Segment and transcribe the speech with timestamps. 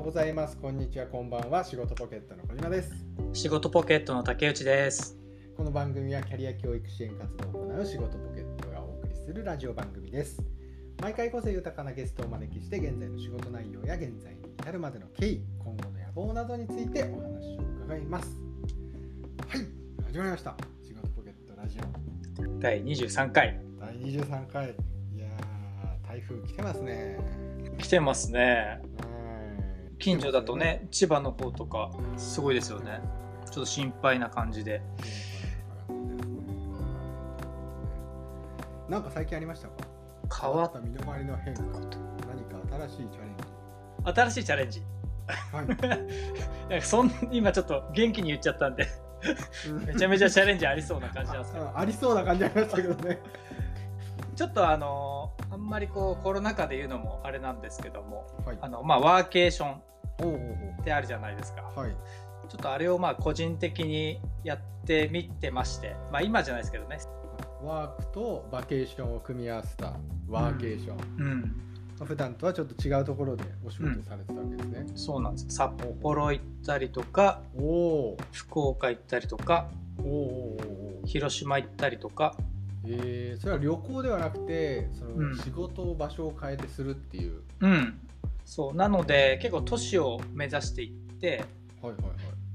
[0.00, 0.56] うございます。
[0.56, 1.62] こんにちは、こんばんは。
[1.62, 2.90] 仕事ポケットの小島です。
[3.34, 5.18] 仕事ポケットの竹内です。
[5.54, 10.42] この番組はキャリア教育支援活動を行う仕事ポケットがお送りするラジオ番組です。
[11.02, 18.40] 毎回個性豊かなゲストをお招きして、現在の仕事内容や現在に至るまでの経緯、今後の野望などについてお話を伺います。
[19.48, 19.66] はい、
[20.06, 20.56] 始まりました。
[20.82, 23.60] 仕事ポケットラジオ第23回。
[23.78, 24.64] 第23回。
[24.64, 27.18] いやー、台風来てますね。
[27.76, 28.80] 来てますね。
[30.00, 33.02] はい近所だとね、千葉の方とか、すごいですよね。
[33.44, 34.80] ちょっと心配な感じで。
[38.88, 39.74] なんか最近ありましたか？
[40.40, 44.12] 変わっった身の回りの変化何か新しいチャレンジ。
[44.12, 44.82] 新しいチャレンジ。
[45.52, 45.66] はい。
[46.70, 48.86] なんかそん今ちょっと元気に言っちゃったんで、
[49.86, 53.20] めちゃめちゃチャレンジありそうな感じなんですけど、 あありそうな感じありましたけどね。
[54.34, 58.58] ちょっとあのあんまりこうコロナ禍で言うのもあれなんですけども、はい。
[58.62, 59.82] あのまあワーケーション
[60.20, 61.62] ってあるじゃないですか。
[61.62, 61.90] はい。
[62.48, 66.98] ちょっとあれをまあ個人的にやってみてまして、まあ今じゃないですけどね。
[67.62, 69.94] ワークとバケーションを組み合わせた
[70.28, 71.40] ワーケーション、うん。
[71.98, 75.46] まあ普段とはちょっと違うところでお仕事されてたわけですね、そうなんです。
[75.50, 75.70] 札
[76.02, 79.68] 幌行ったりとか、おお福岡行ったりとか、
[80.02, 80.56] お
[81.06, 82.34] 広島行ったりとか、
[82.86, 85.36] えー、それは旅行ではなくてその、うん。
[85.36, 87.42] 仕事場所を変えてするっていう。
[87.60, 88.00] うん。
[88.44, 88.74] そう。
[88.74, 91.44] なので、結構都市を目指していって、
[91.82, 92.12] はいはいはい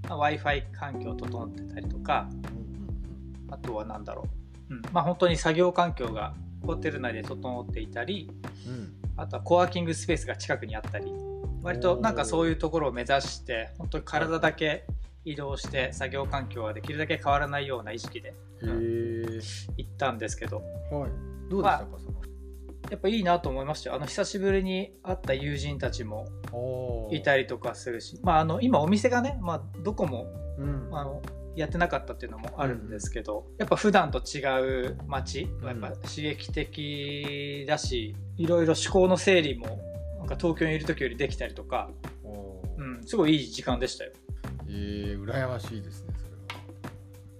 [0.07, 4.27] まあ Wi-Fi 環境整ってたりとか、うんあとは何だろ
[4.69, 4.73] う。
[4.73, 4.81] うん。
[4.91, 6.33] まあ本当に作業環境が
[6.65, 8.29] ホテル内で整っていたり、
[8.67, 11.05] うんうんあとはコワーキングスペースが近くにあったり、
[11.63, 14.85] 割となんかそういうところを目指して、本当に体だけ
[15.23, 19.41] 移動して作業環境はできるだけ変わらないような意識でうん、へえ
[19.77, 20.57] 行ったんですけど、
[20.91, 21.09] はい
[21.49, 22.14] どうでしたか、その
[22.89, 23.95] やっぱいいなと思いましたよ。
[23.95, 26.27] あの久しぶりに会った友人たちも
[27.11, 30.27] いたりとかするし、まあ、あの今お店がね、まあ、どこも
[30.57, 30.89] うん。
[30.91, 31.21] あの
[31.55, 34.41] やってなかったっていうのもあるんですけど、やっぱ普段と違
[34.87, 39.79] う街はやっぱ刺激的だし、いろいろ思考の整理も
[40.19, 41.89] なんか東京にいる時よりできたりとか、
[42.25, 44.11] おうーん、すごいいい時間でしたよ。
[44.67, 46.25] えー、羨ましいですねそ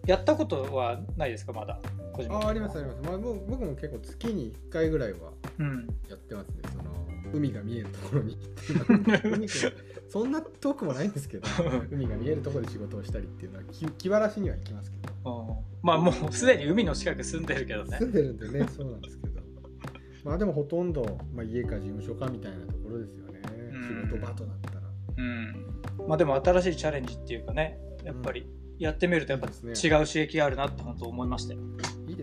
[0.10, 1.80] やったことはないですかまだ？
[2.30, 5.88] あありますあります、まあ、もう僕も結構月に1回ぐらいはうん。
[6.10, 6.56] やってますね。
[6.72, 8.38] その海が見えるところに。
[10.10, 11.48] そんな遠くもないんですけど
[11.92, 15.64] 海が見えるところで仕事をしたりっていうのは気気晴らしには行きますけど。
[15.82, 17.98] まあもうすでに海の近く住んでるけどね。
[17.98, 18.68] 住んでるんでね。
[18.76, 19.42] そうなんですけど。
[20.24, 21.04] まあでもほとんど、
[21.34, 23.42] まあ、家か事務所かみたいなところですよね。
[23.74, 24.08] うん。
[24.08, 24.82] 仕事場となったら。
[25.18, 26.08] うん。
[26.08, 28.48] まあでも新しいチャレンジっていうかねやっぱり
[28.78, 31.60] やってみるとやっぱ違そう刺激があるなって本当思いましたよ。
[31.60, 31.66] いい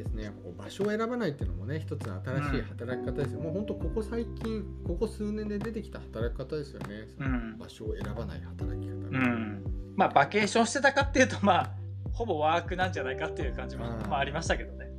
[0.03, 7.59] ですねこう場所を選ばないっていうのもね一つの新しい働き方ですよ、もう本当ここ最近ここ数年で出てきた働き方ですよね、うん。
[7.59, 9.65] 場所を選ばない働き方、うん。
[9.97, 11.71] まあバケーションしてたかっていうとまあ
[12.13, 14.11] ほぼワークなんじゃないかっていう感じもうん。
[14.11, 14.91] まあありましたけどね。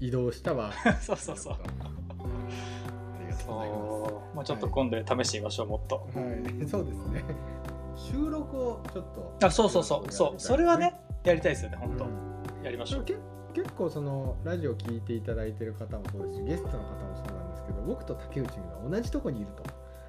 [0.00, 0.72] 移動したわ。
[1.00, 1.52] そうそうそう。
[1.54, 1.56] あ
[3.22, 4.36] りがとうございます。
[4.36, 5.96] もうちょっと今度試してみましょうもっと。
[5.96, 6.02] は
[6.62, 7.24] い、そうですね。
[7.96, 9.46] 収録をちょっと。
[9.46, 10.12] あそうそうそう。
[10.12, 10.40] そう。
[10.40, 12.10] それはねやりたいですよねうん、本
[12.60, 13.04] 当やりましょう。
[13.04, 13.16] け
[13.56, 19.62] 結構そのラジオ聞いていただいてる方もそうですし、ゲストの方もそうなんですけど、僕と竹内が同じとこにいると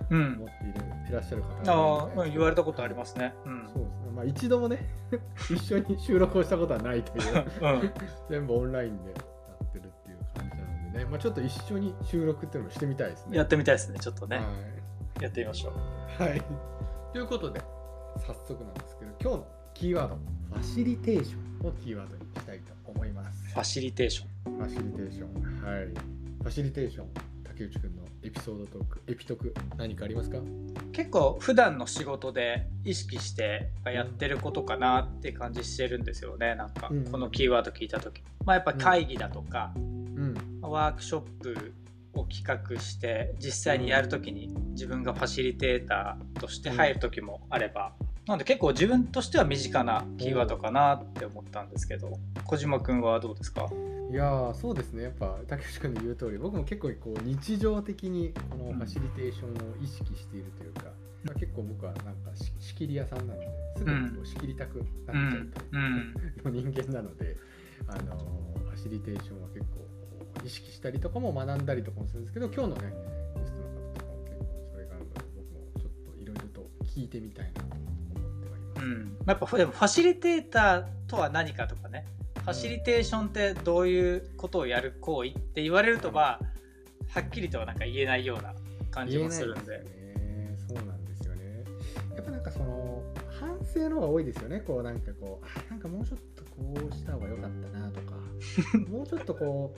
[0.10, 4.12] うん思っているいらっしゃる方あがあ、うん言われたことありますねうんそうですね。
[4.16, 4.86] まあ一度もね、
[5.50, 7.92] 一緒に収録をしたことはないという、うん
[8.30, 9.16] 全部オンラインでや
[9.64, 13.38] ってるっていう感じなのでね、まあちょっと一緒に収録っていうのもしてみたいですね。
[13.38, 14.44] やってみたいですねちょっとね、は
[15.20, 15.24] い。
[15.24, 15.70] やってみましょ
[16.20, 16.42] うはい。
[17.14, 17.62] ということで、
[18.18, 23.37] 早速なんですけど、今日のキーワード、ファシリテーションをキーワードにしたいと思います。
[23.58, 24.54] ファシリテーション。
[24.60, 25.66] ファシリテーション。
[25.66, 25.86] はい。
[25.86, 27.08] ファシリテーション、
[27.44, 30.38] 竹内くんのエピソードトーク、エピトク、何かありますか？
[30.92, 36.54] 結構普段の仕事で意識してやってることかなって感じしてるんですよね。
[36.54, 37.06] なんかうん。
[37.06, 40.36] このキーワード聞いた時、まあやっぱ会議だとか、うん。
[40.62, 41.74] ワークショップ
[42.14, 47.96] を企画して実際にやる時に自分がファシリテーターとして入る時もあれば、
[48.28, 53.70] なんで結構自分としては身近なキーワードかなって思ったんですけど小島くんはどうですか？
[54.12, 55.04] いやーそうですね。
[55.04, 60.84] やっぱ竹内くんの言う通り僕も結構こう日常的にこのファシリテーションを意識しているというか、
[61.24, 63.48] まあ、結構僕はなんかし仕切り屋さんなので
[63.78, 66.14] すぐにこう仕切りたくなっちゃうタイうん。
[66.44, 67.38] プの人間なので、
[67.88, 72.94] あのファシリテーションは結構意識したりとかも学んだりとかもするんですけど今日のね
[73.36, 77.97] ゲストの方とかも結構それがあるので僕もちょっといろいろと聞いてみたいなと。
[78.78, 82.06] うん、やっぱでもファシリテーターとは何かとかね。
[82.48, 86.40] ファシリテーションってどういうことをやる行為って言われるとまあ
[87.10, 88.54] はっきりとはなんか言えないような
[88.90, 89.80] 感じもするんで。
[89.80, 91.64] ねそうなんですよね。
[92.16, 93.04] やっぱなんかその
[93.40, 94.62] 反省の方が多いですよね。
[94.62, 98.16] こうなんかこうあなんかもうちょっとこうした方が良かったなとか。
[98.90, 99.76] もうちょっとこ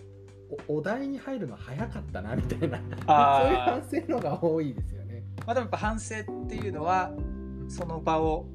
[0.52, 2.78] うおお題に入るの早かったなみたいな。
[2.78, 5.24] そういう反省の方が多いですよね。
[5.46, 7.12] まあ、でもやっぱ反省っていうのは
[7.68, 8.46] その場を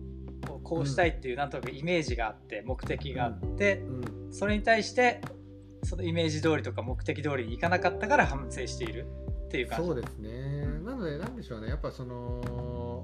[0.65, 4.33] こうしたいっていうなんとなくイメージがあって目的があってうん。
[4.33, 5.21] それに対して
[5.85, 9.07] そのイメージ通りとか目的通りにいかなかったから反省している
[9.47, 9.87] っていう感じ。
[9.87, 10.67] そうですね。
[10.85, 13.03] なので、なんでしょうね、やっぱその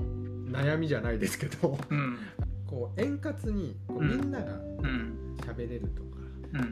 [0.51, 2.19] 悩みじゃないですけど、うん。
[2.67, 5.37] こう円滑にこううんみんながうん。
[5.47, 6.09] 喋れるとか、
[6.53, 6.71] うんあの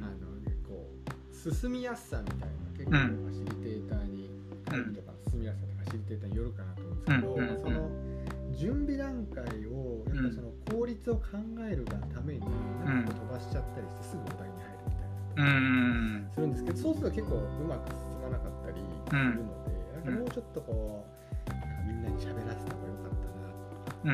[0.69, 2.47] こう進みやすさみたいな
[2.77, 3.31] 結構うん。
[3.31, 4.31] ファシリテーターに、
[4.69, 7.83] 会議とかの進みやすさでファシリテーターによるかなと思うんですけど、うん。
[7.83, 8.09] その
[8.57, 11.23] 準備段階をやっぱその効率を考
[11.71, 12.41] えるがために、
[12.85, 15.51] なんか飛ばしちゃったりしてすぐお題に入るみたいな。
[15.51, 16.31] うん。
[16.35, 18.77] するんですけどそうすると結構うまく進まなかったり
[19.09, 21.07] するので、なんかもうちょっとこ
[21.47, 23.49] うなんかみんなに喋らせた方がよかったな
[23.87, 24.13] とかうんう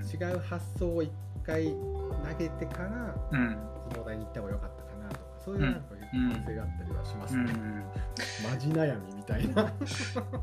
[0.00, 1.10] ん違う発想を一
[1.44, 3.58] 回投げてからうの
[4.00, 5.80] お題に行った方がよかったかなとかそういうなんか
[6.14, 7.84] うん反省があったりはしますうんうね、ん。
[8.50, 9.62] マジ悩みみたいな。
[9.64, 9.72] ま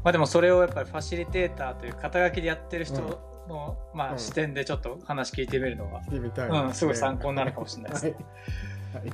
[0.06, 3.20] あでもそれをやっぱりファシリテーターという肩書きでやってる人
[3.50, 8.26] の、まあ、うん視点でちょっと話聞いてみるのは、してみたいうん、すごい参考になるかもしれないですはいね。
[8.94, 9.10] はい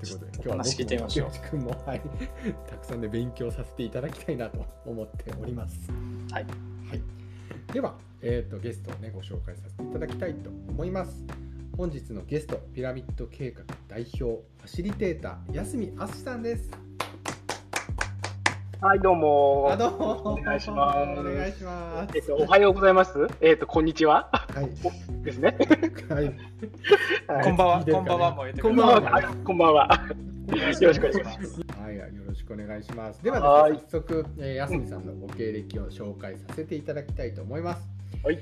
[0.00, 2.00] ということで今日は話聞いてみましょう君も、はい、
[2.70, 5.90] たくさんで勉強させていただきたいなと思っております。
[6.32, 7.02] はい、はい、
[7.72, 11.22] では、えー、とゲストを、ね、ご紹介させていただきたいと思います。
[11.76, 16.89] 本日のゲスト、ピラミッド計画代表、ファシリテーター、安見敦さんです。
[18.82, 19.68] はい、どうも。
[19.70, 22.16] あどうもお願いしますお願いします。
[22.16, 23.28] えっと、おはようございます？
[23.42, 24.30] えっと、こんにちは？
[24.32, 24.70] はい、
[25.22, 25.54] ですね。
[26.08, 28.32] はい、はいこんばんは、こんばんは
[28.62, 30.08] こんばんははいこんばんは。
[30.48, 31.60] よろしくお願いします。
[31.78, 33.22] はい、よろしくお願いします。
[33.22, 37.82] では早速、えー、安見さんのご経歴を紹介させていただきたいと思います。
[38.24, 38.38] はい。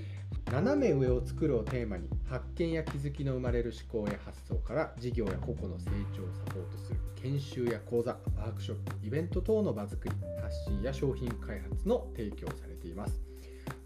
[0.50, 13.20] 斜め上を作るをテーマに発見や気づきの生まれる思考や発想から事業や個々の成長をサポートする研修や講座、ワークショップ、イベント等の場作り、発信や商品開発の提供されています。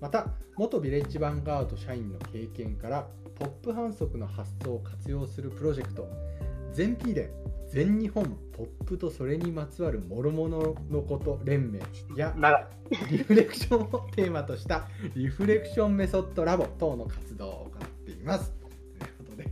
[0.01, 6.09] また、元ビレッジヴァンガード社員の経験からポップ反則の発想を活用するプロジェクト、
[6.73, 7.31] 全 P 連
[7.73, 10.59] 全日本ポップとそれにまつわる諸々
[10.91, 11.81] のこと連盟
[12.15, 12.35] や。
[13.11, 18.53] リフレクションをテーマとしたリフレクションメソッドラボ等の活動を行っています。
[18.61, 19.49] ということで、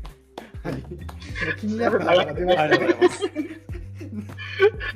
[0.62, 3.08] はい、気になるワードが出ました ありがとうございね。
[3.08, 3.30] ます。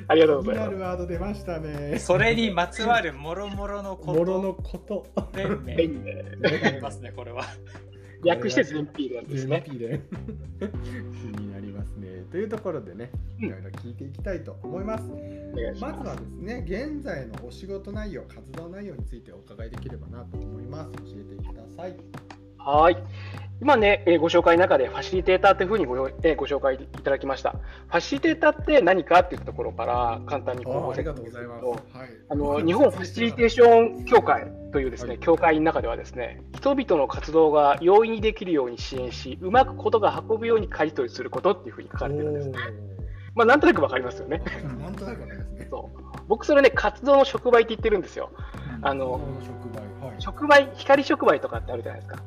[0.07, 1.97] ありがとう気になるございまワード出ましたね。
[1.97, 5.07] それにまつわるもろもろのことのこと。
[5.33, 5.81] 連盟す。
[5.81, 7.43] 連盟ありますね、これは。
[8.23, 9.63] 略して全 P 連です全ね。
[9.65, 10.01] P で
[10.59, 12.25] 気になりますね。
[12.31, 15.03] というところでね、うんいろいろ聞いていきたいと思います。
[15.79, 16.03] まず。
[16.03, 20.91] はですね、現在のお仕事内容、活動内容についてお伺いできればなと思います。
[20.91, 21.95] 教えてください。
[22.57, 23.44] はい。
[23.61, 27.51] 今ね、えーご紹介の中でファシリテーターというふうにご,、えーご紹介いただきました。
[27.51, 31.65] ファシリテーターって何かっていうところから簡単にご説とうございます。
[31.65, 42.57] 明すると、はい、あの日本ファシリテーション協会というですね、はい協会の中ではですね、人々の活動が容易にできるように支援し、うまくことが運ぶように舵取りすることっていうふうに書かれてるんですね。
[43.35, 44.41] まあ、なんとなくわかりますよね。
[44.79, 45.67] なんとなくわかりますね。
[45.69, 48.31] そう僕、それね、活動の触媒って言ってるんですよ。
[48.81, 50.21] あの触媒、はい。
[50.21, 52.21] 触媒、光触媒とかってあるじゃないですか。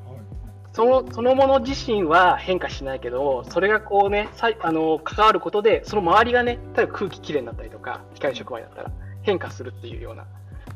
[0.78, 8.90] はいそのそのもの自身は変化しないけど、それがこうね、さいあの関わることで、その周りがね、例えば空気きれいになったりとか、光触媒だったら
[9.22, 10.26] 変化するっていうような。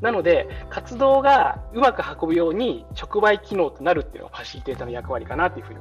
[0.00, 5.80] なので、活動がうまく運ぶように触媒機能となるっていうのがファシリテーターの役割かなというふうに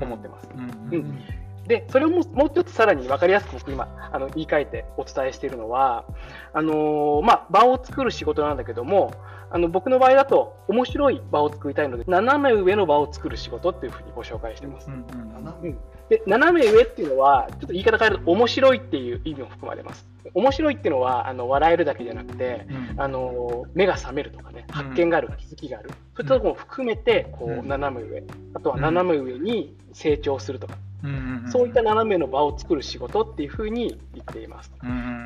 [0.00, 0.48] 思ってます。
[0.56, 1.18] うんうん
[1.66, 6.04] で、それをもうもうちょっとさらに分かりやすく僕今あの言い換えてお伝えしているのは、
[6.52, 9.12] あのーまあ、場を作る仕事なんだけども、
[9.52, 14.88] あの僕の場合だと面白い場を作りたいので、斜め上の場を作る仕事っていうふうにご紹介してます。
[16.08, 20.08] で斜め上っていうのは、ちょっと言い方変えると面白いっていう意味も含まれます。
[20.34, 23.00] 面白いっていうのはあの笑えるだけじゃなくて、うん。
[23.00, 24.74] あの目が覚めるとかね、うん。
[24.74, 28.22] 発見がある、気づきがある、そういったところも含めてこう斜め上、
[28.54, 30.74] あとは斜め上に成長するとか、
[31.50, 34.72] そういった斜めの場を作る仕事っていうふうに言っています。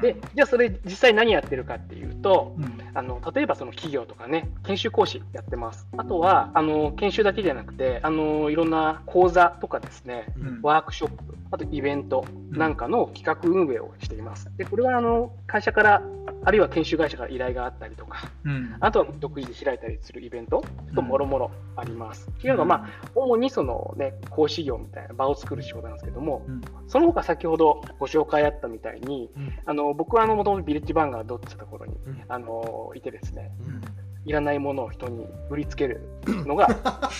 [0.02, 5.86] で、じゃあそれ実際何やってるかっていうと、うんあの例えばその企業とかね、研修講師やってます。
[5.96, 10.60] あとはあの研修だけじゃなくて、あのいろんな講座とかですね、うん。
[10.62, 14.50] ワークショップ、あとイベントなんかの企画運営をしています。
[14.56, 16.02] で、これはあの会社から、
[16.44, 18.76] あるいは研修会社から依頼があったりとか、うん。
[18.80, 22.28] あとは独自で開いたりするイベントともろもろあります。
[22.28, 26.60] っていうのが、まあ、主にそのね、講師業みたいな場を作る仕事なんですけども、うん。
[26.86, 29.52] その他先ほどご紹介あったみたいに、うん。
[29.64, 32.24] あの僕はあのもともとビレッジバンガードってところにうん。
[32.28, 33.80] あのいてですね、うん。
[34.24, 36.00] いらないものを人に売りつける
[36.46, 36.68] のが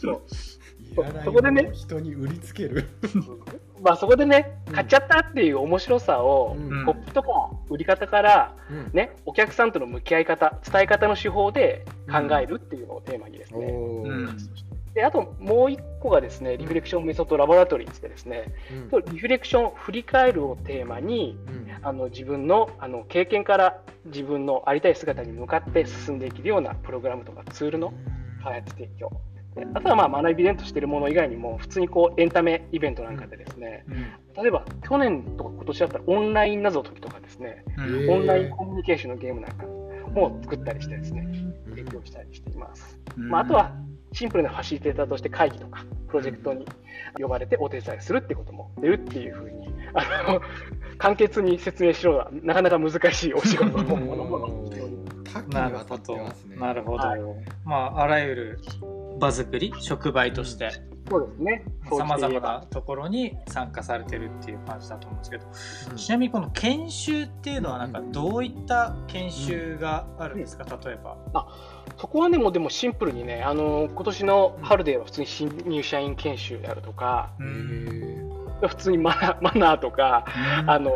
[0.00, 0.22] そう。
[1.24, 2.88] そこでね人に売りつける。
[3.80, 4.74] まあそこでねうん。
[4.74, 6.84] 買っちゃったっていう面白さを、うん。
[6.84, 7.28] ポップとか
[7.70, 8.90] 売り方からうん。
[8.92, 14.36] ねお客さんとの向き合い方伝え方の手法で考えるっていうのをテーマにですね、うん
[14.98, 18.52] であともう一個がですねリフレクションメソッドラボラトリーってですね、
[18.90, 19.04] うん。
[19.12, 21.68] リフレクション振り返るをテーマにうん。
[21.82, 27.94] あの自分のあの経験から自分のありたい姿に向かって進んでいけるようなプログラムとかツールの
[28.42, 29.12] 開発提供。
[29.54, 33.84] であとはまあ学びイベントしているもの以外にも普通にこうエンタメイベントなんかでですね、
[34.36, 37.64] 例えば去年とか今年だったらオンライン謎解きとかですね、
[38.10, 39.64] オンラインコミュニケーションのゲームなんか
[40.12, 41.28] も作ったりしてですね、
[41.70, 42.98] 提供したりしています。
[43.16, 43.72] まあ、あとは
[44.12, 46.66] シンプルなファシリテーターとして会議とかプロジェクトに
[47.20, 50.40] 呼ばれてお手伝いするってことも出るっていうふうにあの
[50.98, 54.68] 簡潔に説明しろはなかなか難しいお仕事のものも。
[54.70, 56.56] 非常に多岐にわたなるほどってますね。
[56.56, 57.20] なるほど、はい。
[57.64, 58.60] まああらゆる
[59.18, 60.70] 場作り触媒として。
[61.10, 61.64] そうですね。
[61.96, 65.46] さまざまなところに参加されてるっていう感じだと思うんですけど。
[65.90, 65.96] うん。
[65.96, 70.64] ちなみにこの研修っていうのはなんかどういった研修があるんですか？
[70.84, 71.16] 例えば。
[71.96, 80.24] そこはね、もうでもシンプルにね、あの今年の春では普通に新入社員研修であるとか、へー普通にマナーマナーとか、
[80.66, 80.92] あの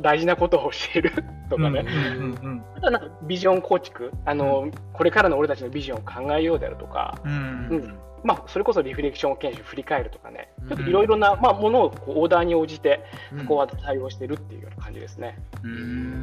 [0.00, 1.12] 大事なことを教える
[1.50, 1.84] とかね、
[2.16, 7.34] うんうんうんあとはなんかビジョン構築、あのこれからの俺たちのビジョンを考えようであるとか、うんう
[7.76, 7.98] ん。
[8.22, 10.68] まあ、それこそリフレクション研修振り返るとかね、うん。
[10.68, 13.40] ちょっといろいろな、まあ、ものをこうオーダーに応じて、うん。
[13.40, 15.38] そこは対応してるっていうような感じですね。
[15.62, 16.22] うん。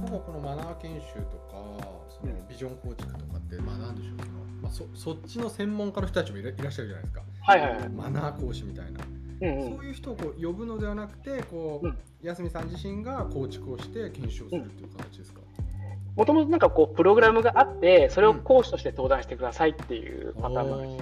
[0.00, 1.62] なんかこのマナー研修とか
[2.08, 7.22] そのビジョン構築とかってまあなんでしょうまあ、そそっちの専門家の人たちもいらいらっしゃるじゃないですか。
[7.42, 7.88] はいはいはい。
[7.88, 9.00] マナー講師みたいな、
[9.40, 9.76] うんうん。
[9.76, 11.98] そういう人をこう呼ぶのではなくてこう、うん。
[12.22, 15.40] 安見さん自身が構築をして研修をするっていう形ですか、
[16.16, 20.98] もともとなんかこうプログラムがあって、それを講師として登壇してくださいっていうパターンもあるし、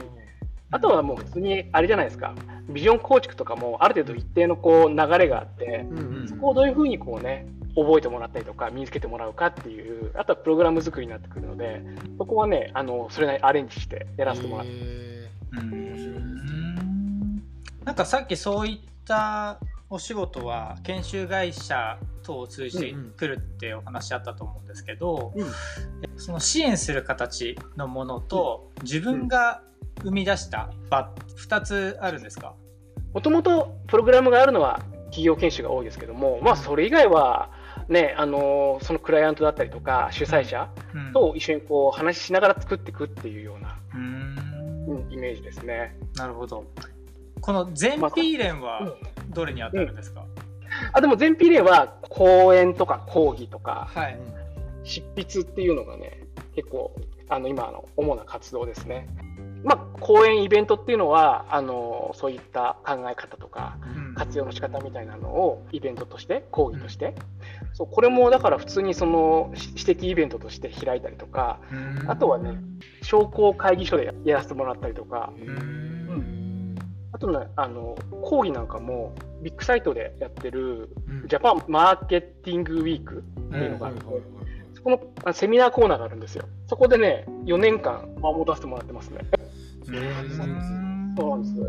[0.71, 2.37] あとはもう普通にあれじゃないですか、
[2.69, 6.29] ビジョン構築とかもある程度一定のこう流れがあって、うんうん。
[6.29, 11.83] そこをどういうふうにこうね、覚えてもらったりとか、身につけてもらうかっていう、あとはプログラム作りになってくるので、
[12.17, 15.78] そこはね、あのそれなりにアレンジしてやらせてもらって、へうん
[17.89, 25.49] なんかさっきそういったお仕事は研修会社等を通じてくるってお話あったと思うんですけど、うん。
[26.19, 29.63] その支援する形のものと自分が
[30.03, 32.55] 生み出した場2つあるんですか、
[33.15, 37.51] もともとプログラムがあるのは企業研修が多いですけども、まあ、それ以外は、
[37.89, 41.13] ね、あのそのクライアントだったりとか、主催者うん。
[41.15, 44.39] と一緒にこう話ししながら作っていくっていうような、うん。
[44.89, 45.97] うんイメージですね。
[46.17, 46.67] なるほど
[47.41, 50.25] この全ピーレンうはんどれに当たるんですか、
[50.93, 54.19] あでも全 P 例は講演とか講義とかはい、
[54.85, 56.95] 執筆っていうのがね結構
[57.29, 59.09] あの今の主な活動ですね。
[59.65, 64.09] まあ、講演イベントっていうのはあのそういった考え方とかうん。
[64.15, 67.15] 活用の仕方みたいなのをイベントとして講義として、
[67.73, 72.11] そうこれもだから普通にそのし私的イベントとして開いたりとかうん。
[72.11, 72.59] あとはね
[73.03, 75.33] 商工会議所でやらせてもらったりとか
[77.13, 84.03] あとねあの講義なんかもビッグサイトでやってるうんジャパンマーケティングウィークっていうのがあって、
[84.75, 86.45] そこのあセミナーコーナーがあるんですよ。
[86.67, 89.21] そこでね、4年間守らせてもらってますね。
[89.87, 91.67] そうなんですよ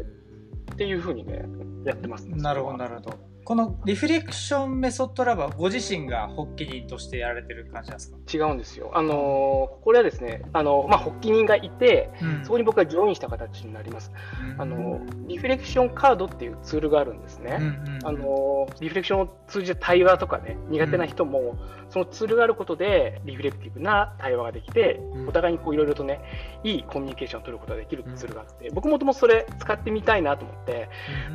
[0.74, 1.46] っていうふうにね、
[1.86, 2.38] やってます、ね。
[2.38, 8.91] なるほどなるほどこのリフレクションメソッドラボはご自身が発起人としてやられてる感じなんですか、違うんですよ。
[8.93, 12.12] あのーこれはですね、あのまあ、発起人がいて、
[12.43, 14.12] そこに僕がジョインした形になります。
[14.58, 17.58] あのリフレクションカードっていうツールがあるんですね。
[18.03, 21.58] あのリフレクションを通じて対話とかね苦手な人も、
[21.89, 25.29] そのツールがあることでリフレクティブな対話ができて、うん。
[25.29, 26.22] お互いにこういろいろとね
[26.63, 30.89] いいコミュニケーションを取ることができるツールがあって、僕もともとそれ使ってみたいなと思って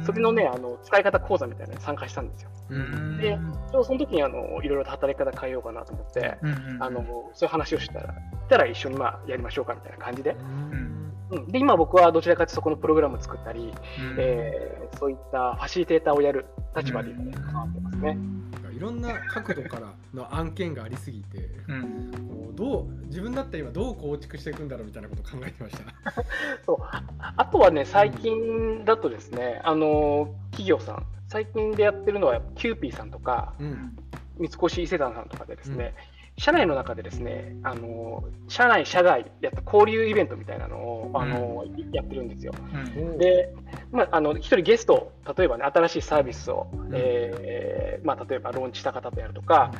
[0.04, 2.50] それのねあの使い方講座みたいなのに参加したんですよ。
[2.70, 3.18] うん。
[3.18, 6.38] でちょうどその時にあのいろいろと働き方変えようかなと思って、
[6.80, 10.36] あのそういう話をしたらしたら一緒にまあやりましょうかみたいな感じで,、
[11.30, 13.72] うん、で今僕はどちらかというとそこのプログラムを作ったり、
[14.18, 16.46] えーそういったファシリテーターをやる
[16.76, 18.16] 立場で今ね関わってますね。
[18.76, 22.54] いろんな角度からの案件がありすぎてうん。
[22.54, 26.12] どう自分だったら今どう構築していくんだろうみたいなことを考えてました？
[26.64, 26.76] そう。
[26.80, 27.02] あ
[27.36, 33.96] あとはね、最近だとですね、あの企業さん、最近でやってるのはキューピーさんとか、うん。
[34.38, 35.92] 三越伊勢丹さんとかでですね、
[36.36, 42.52] 社内の中でですね、あの社内、社外やった交流イベントみたいなのを、あのやってるんですよ。
[42.96, 43.18] うん。
[43.18, 43.54] で、
[43.92, 49.70] まあ、あの一人ゲスト、例えばね、新しいサービスを、えーまあ、例えばローンチした方であるとか、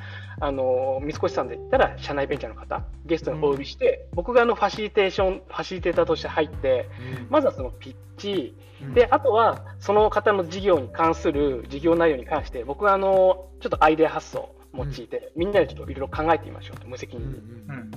[0.41, 6.89] あの三越さんで言ったら社内ベンチャーの方、ゲストにお呼びして、僕があのファシリテーション、ファシリテーターとして入って、
[7.31, 8.57] まずはそのピッチ、
[8.95, 17.37] で、あとはその方の事業に関する事業内容に関して、僕はあのちょっとアイデア発想を用いて、みんなでちょっといろいろ考えてみましょうと、無責うん任に。
[17.37, 17.91] うん。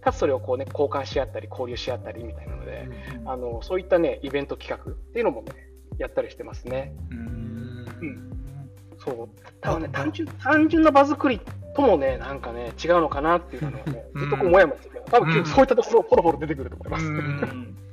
[0.00, 2.88] かつそれをこう、ね、交換し合ったり、交流し合ったりみたいなので、
[3.24, 5.52] あのそういった、ね、イベント企画っていうのも、ね、
[5.98, 6.92] やったりしてますね。
[7.10, 8.32] うん。
[8.98, 9.28] そう。
[9.60, 11.40] ただね単純単純な場作り
[11.74, 14.20] ともね、なんかね、違うのかなっていうのはね、うん。
[14.20, 15.46] ずっとこうもやもやしてる多分うん。
[15.46, 17.87] そういったところ、ポロポロ出てくると思います。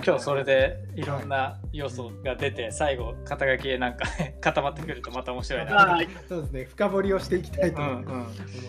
[0.00, 4.06] うんはい今日それでいろんな要素が出て最後肩書きでなんか
[4.40, 5.74] 固まってくるとまた面白いな。
[5.74, 8.04] はい、そうですね深掘りをしていきたいとうん思うん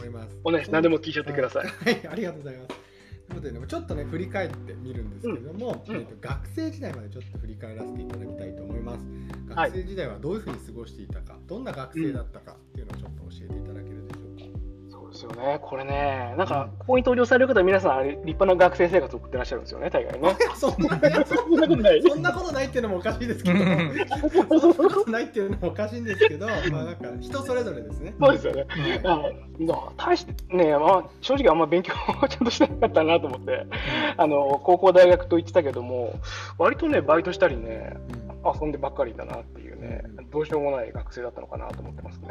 [0.05, 0.39] います。
[0.43, 0.71] お願いします。
[0.71, 1.65] 何でも聞いちゃってください。
[1.65, 2.67] はい、ありがとうございます。
[2.67, 2.77] という
[3.29, 9.05] ことでね、ちょっとね、振り返ってみるんですけども、うんえーと学生時代までちょっと振り返らせていただきたいと思います。
[9.53, 14.10] はい学生時代はどういうふうに過ごしていたか、どんな学生だったかっていうのをちょっと教えていただけるでしょうか。
[14.10, 14.10] そう
[15.21, 20.35] ですよね、これね、なんか、ここに登場される方は皆さん、あれ立派な学生生活を送ってらっしゃるんですよね、大概ね。
[20.55, 22.01] そんな、ことない。
[22.01, 22.65] そんなことない。
[22.65, 28.13] っていうのもおかしいですけど、そんなことないっていうのもおかしいんですけど、まあなんか人それぞれですね。
[28.19, 28.65] そうですよね。
[29.03, 29.21] あ
[29.59, 33.65] の大してね、まあ、正直あんま勉強をちゃんとしてなかったなと思って、
[34.17, 36.13] あの高校、大学と言ってたけども、
[36.57, 37.97] 割とね、バイトしたりね、
[38.43, 39.60] 遊んでばっかりだなって
[40.31, 42.27] どうしようもない学生だったのかなと思ってますね。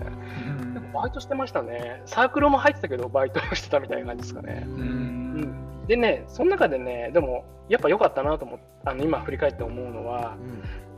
[0.75, 2.03] でもバイトしてましたね。
[2.07, 4.65] サークルも入ってたけど、バイトしてたみたいな感じですかね。
[4.67, 10.37] うん、でね、その中でね、でも、やっぱ良かったなと思って、あの今振り返って思うのは、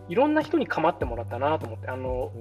[0.09, 2.33] いろんな人に構ってもらったなと思って、あの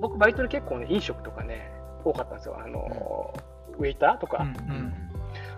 [0.00, 1.70] 僕、バイトで結構ね、飲食とかね、
[2.04, 2.56] 多かったんですよ。
[2.58, 3.34] あの、
[3.78, 4.46] ウェイターとか。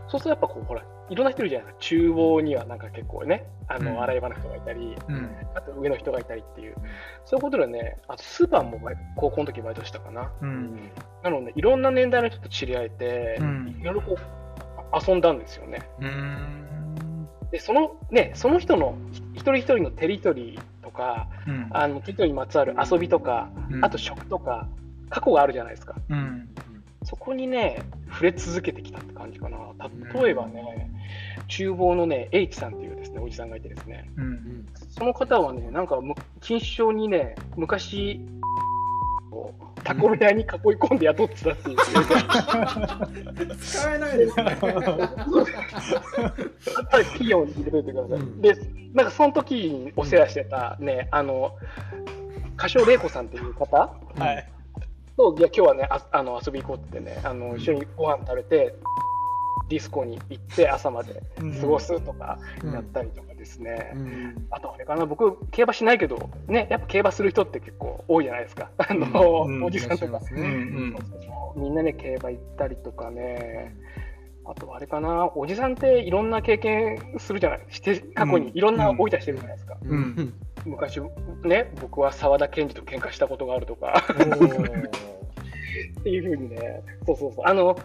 [0.09, 1.97] そうするとやっぱこう、ほら、いろんな人いるじゃないですか。
[1.97, 4.03] 厨房にはなんか結構ね、あの、うん。
[4.03, 5.31] 洗い場の人がいたり、うん。
[5.55, 6.75] あと上の人がいたりっていう、
[7.25, 8.81] そういうことでね、あとスーパーも
[9.17, 10.31] 高校の時バイトしたかな。
[10.41, 10.91] うん。
[11.23, 13.77] なので、いろんな年代の人と知り合えて、うん。
[13.81, 15.88] いろいろこう、遊んだんですよね。
[16.01, 17.29] うん。
[17.51, 18.97] で、そのね、その人の
[19.35, 21.68] 一人一人のテリトリーとか、うん。
[21.71, 23.85] あのテリトリーにまつわる遊びとか、うん。
[23.85, 24.68] あと食とか、
[25.11, 25.94] 過去があるじゃないですか。
[27.12, 29.59] うんそこにね、触れ続けてきたって感じかな。
[30.23, 30.90] 例えばね、
[31.49, 38.21] 厨房のね、H さんっていうですね、おじさんがいてですね、うんその方はね、なんかむ、錦糸町にね、昔、
[39.33, 41.79] をタコ部屋に囲い込んで雇ってたっていう。
[43.57, 44.44] 使えないですね。
[44.44, 44.59] やっ
[46.90, 48.18] ぱり企業に入れといてください。
[48.18, 48.55] うんで、
[48.92, 51.57] なんかその時にお世話してたね、あの、
[52.59, 53.92] 歌唱玲子さんっていう方は
[54.33, 54.58] い
[55.18, 58.74] と、いや、今日はね、ああの遊び行こうってね、あの一緒にご飯食べて、
[59.68, 61.22] ディスコに行って朝まで
[61.61, 62.38] 過ごすとか
[62.72, 63.92] やったりとかですね。
[63.94, 64.46] うん。
[64.50, 68.70] あとあれかな、僕、競馬しないけど、ね、やっぱ競馬する人って結構多いじゃないですか。
[68.78, 69.64] あの、うん。
[69.66, 70.20] おじさんとか。
[70.31, 70.96] ねん。
[71.57, 73.74] みんなね、競馬行ったりとかね、
[74.46, 77.66] あとあれかな、おじさんっていろんな経験するじゃない。
[77.68, 79.76] して過去にいろんな老いたしてるじゃないですか。
[80.68, 81.00] うん昔、
[81.44, 84.04] ね、僕は澤田研二と喧嘩したことがあるとか。
[86.00, 87.78] っていうふうにね、そうそうそう、あの、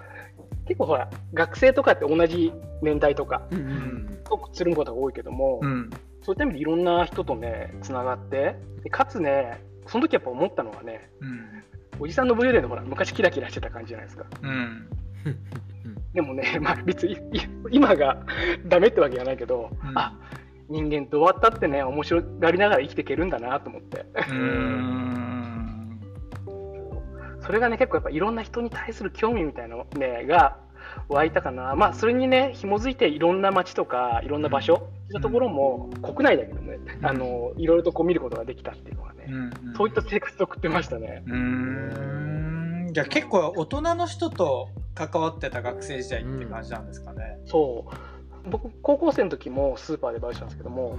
[0.68, 5.90] 結構ほら、学生とかって同じ年代とか、うんうんとつるむことが多いけども、うん。
[6.22, 11.10] そういった意味でいろんな人とね、つながって、でかつね、その時やっぱ思ったのはね、
[12.00, 14.26] おじさんの武勇伝のほら、昔キラキラしてた感じじゃないですか。
[14.42, 14.88] うん。
[16.14, 17.18] でもね、まあ、別にい
[17.72, 18.26] 今が
[18.66, 19.98] ダメってわけじゃないけど、うん。
[19.98, 20.18] あ
[20.74, 26.00] 人間どうやったってね、面白がりながら生きていけるんだなと思って、うん。
[27.42, 30.58] それがね、結構やっぱいろんな人に対する興味みたいなの、ね、が
[31.10, 37.06] 湧いたかな、まあ、それにね、紐づいていろんな街とか、いろんな場所、そうところも、国内だけどね、ん。
[37.06, 39.74] あのいろいろとこう見ることができたっていうのがね、うん。
[39.78, 41.24] そういった生活を送ってましたね。
[41.28, 42.90] うん。
[42.92, 47.38] じゃあ結構大人の人と関わってた学生時代って感じなんですかね。
[47.46, 48.13] そう
[48.50, 50.98] 僕、高校生の時もスーパーでバイトしたんですけども、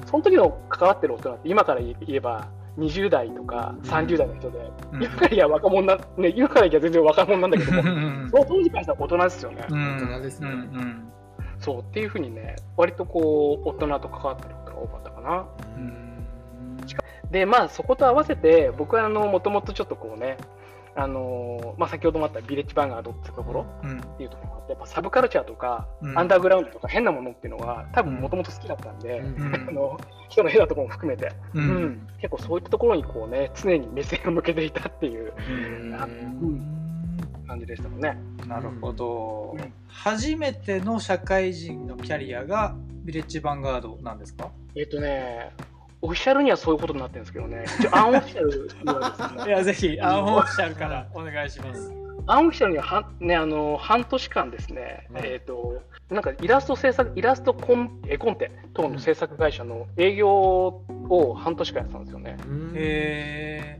[0.00, 0.06] うん。
[0.06, 2.48] その時の関わってる大人って、今から言えば、
[2.78, 4.58] 20代とか30代の人で、
[4.92, 5.02] うん。
[5.02, 8.28] 今から言えば若者な、ね、今から言えば全然若者なんだけども、うん。
[8.30, 9.66] その当時からしたら大人ですよね。
[9.68, 10.48] うん大人ですね。
[10.48, 11.12] うん。
[11.58, 15.46] そうっていうふうにね、割とこう、大人と関わってることが多かったかな。
[15.76, 15.82] うん。
[15.82, 16.00] うん
[17.30, 20.36] で、まあ、そこと合わせて、僕はもともとちょっとこうね、
[20.96, 23.98] あのーまあ、先ほどもあったビレッジヴァンガードってところうん。
[24.00, 26.18] っていうところがあって、やっぱサブカルチャーとか、うん。
[26.18, 29.54] アンダーグラウンドとか変なものっていうのが、多分もともと好きだったんで、うん。
[29.68, 29.98] あの
[30.28, 31.84] 人の変なところも含めて、ううん。
[31.86, 36.76] ん結構そういったところにこうね、常に目線を向けていたっていううん。
[37.46, 38.16] 感じでしたもんね。
[38.44, 39.72] うなるほど、うん。
[39.88, 42.74] 初めての社会人のキャリアが
[43.04, 44.50] ビレッジヴァンガードなんですか？
[44.76, 45.50] えっ、とね、
[46.02, 51.92] オフィシャルにはそういうことになってるんですけどね、一応アンオフィシャルにはですね、いやぜひアンオフィシャルからお願いします。
[52.26, 62.36] アンオフィシャルにはは、ね、あの半年間ですね、うんえっ、と、なんかイラスト制作、イラストコン絵コンテ等の制作会社の営業を半年間やってたんですよね。
[62.46, 63.78] うんへ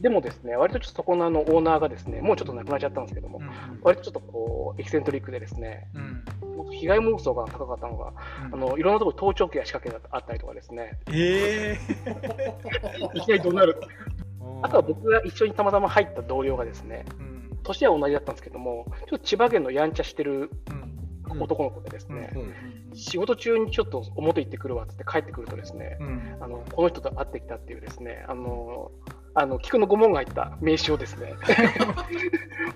[0.00, 3.40] でもですね、割とちょっとそこのあのオーナーがですね、もうちょっと亡くなっちゃったんですけども、
[3.82, 6.24] 割とちょっとこうエキセントリックでですね、うん
[6.64, 8.12] 被害妄想が高かったのが、
[8.52, 11.78] あのいろんなところに盗聴器が仕掛けがあったりとかですね、え。
[13.14, 13.80] いきなり怒鳴る。
[14.40, 14.64] うん。
[14.64, 17.58] あとは僕が一緒にたまたま入った同僚がですね、うん。
[17.62, 20.50] 年は同じだったんですけども、ちょっと千葉県のやんちゃしてる
[21.30, 21.42] うん。
[21.42, 22.30] 男の子でですね、
[22.90, 22.96] うん。
[22.96, 26.36] 仕事中にちょっと表行ってくるわってって帰ってくるとですね、うん。
[26.40, 28.90] あのこの人と会ってきたっていうですね、あの、
[29.34, 31.34] あの菊の御紋が入った名刺をですね、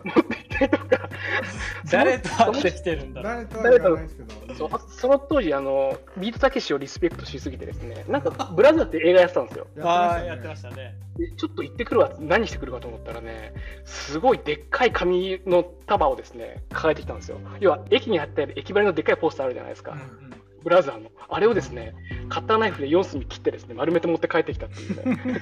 [0.04, 1.08] 持ってきたりとか、
[1.90, 3.48] 誰と会ってきてるんだろう。
[3.62, 4.54] 誰とは言わないですけど。
[4.54, 9.66] そうあその当時あの、ビートたけしをリスペクトしすぎてですね、なんかブラザーって映画やってたんですよ。
[9.82, 10.94] ああやっててやっましましたね。
[11.16, 13.52] でちょっと行ってくるわ何してくるかと思ったらね、
[13.84, 17.38] すごいでっかい紙の束をですね、抱えてきたんですよ。
[17.60, 19.92] 要は駅に貼ってある駅張りのでっかいポスターあるじゃないですか。
[19.92, 21.10] うんブラザーの。
[21.28, 21.94] あれをですね、
[22.28, 25.40] カッターナイフで4隅切ってですね、丸めて持って帰ってきたっていうね。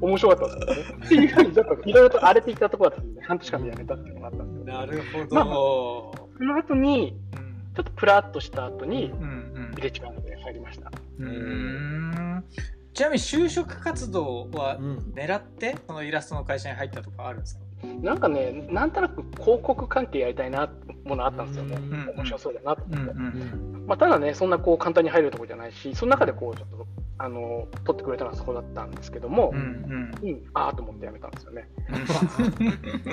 [0.00, 0.96] 面白かったですよね。
[1.06, 4.74] っていう感じだったんですいろいろと荒れていったところだったんで、半年間で辞めたっていうのがあったんですよ。
[4.74, 5.44] なるほど、まあ
[6.38, 7.16] その後に、
[7.76, 9.24] ちょっとプラッとした後に、うんう
[9.60, 10.92] んビレッジバンドで入りました。
[11.18, 12.44] うんうん
[12.92, 17.64] ちなみに就職活動はうん狙ってそのイラストの会社に入ったとかあるんですか？
[18.02, 20.70] なんかね、なんとなく広告関係やりたいな
[21.04, 21.76] ものあったんですよね。
[21.76, 23.20] うん面白そうだなとうん思って。
[23.20, 26.86] うんまあ、ただね、そんなこう簡単に入れるところじゃないし、その中でこうちょっと
[27.18, 29.58] あの取ってくれたのはそこだったんですけども、うん
[30.22, 30.28] うん。
[30.28, 31.68] うん、ああと思ってやめたんですよね。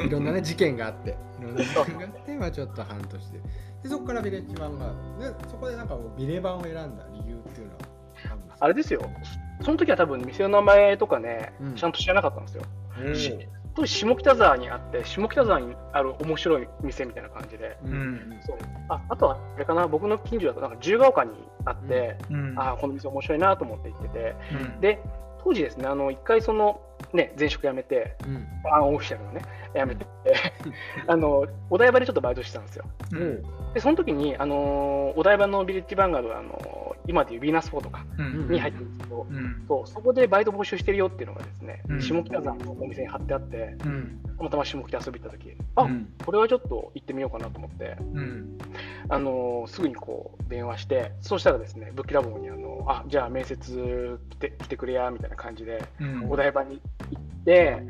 [0.05, 1.17] いろんなね事件があって。
[1.39, 3.39] いろんな事件があってまあちょっと半年で
[3.83, 7.79] でそこからビレッジ版がでそこでなんかこうビレ版を選んだ理由っていうのは
[8.59, 9.01] あれですよ、
[9.61, 11.75] その時は多分店の名前とかね、うん。
[11.75, 12.63] ちゃんと知らなかったんですよ。
[13.75, 18.39] 当時、下北沢にあって、下北沢にある面白い店みたいな感じで、うん。
[18.45, 18.57] そう。
[18.89, 21.31] ああとはあれかな、僕の近所だとなんか自由が丘に
[21.65, 22.59] あって、うん。
[22.59, 24.81] ああ、この店面白いなと思って行ってて、うん。
[24.81, 24.99] で、
[25.43, 26.81] 当時ですね、あの一回その、
[27.13, 28.47] ね、前職辞めて、うん。
[28.93, 29.41] オフィシャルのね、
[29.75, 30.05] 辞めて、
[31.07, 32.85] あのお台場でちょっとバイトしてたんですよ。
[33.11, 33.43] うん。
[33.73, 38.49] で、その時に、あのお台場のビレッジヴァンガードは、あの今でいうヴィーナスフォーとかうん。
[38.49, 39.65] に入ってるんですけど、うん。
[39.67, 42.01] そうそこでバイト募集してるよっていうのがですね、うん。
[42.01, 44.21] 下北沢のお店に貼ってあって、うん。
[44.37, 46.13] たまたま下北遊び行った時あ、うん。
[46.25, 48.57] これはちょっと行ってみようかなと思って、うん。
[49.09, 56.31] あのすぐにこう電話して、そうしたらですね、ブッキラボにあのあじゃあ面接来て来てくれやみたいな感じで、うん。
[56.31, 56.79] お台場に
[57.11, 57.83] 行って、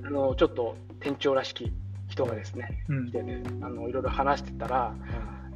[0.00, 0.06] うん。
[0.06, 1.72] あのちょっと店長らしき
[2.08, 3.06] 人がですね、うん。
[3.06, 4.94] 来てね、あのいろいろ話してたら、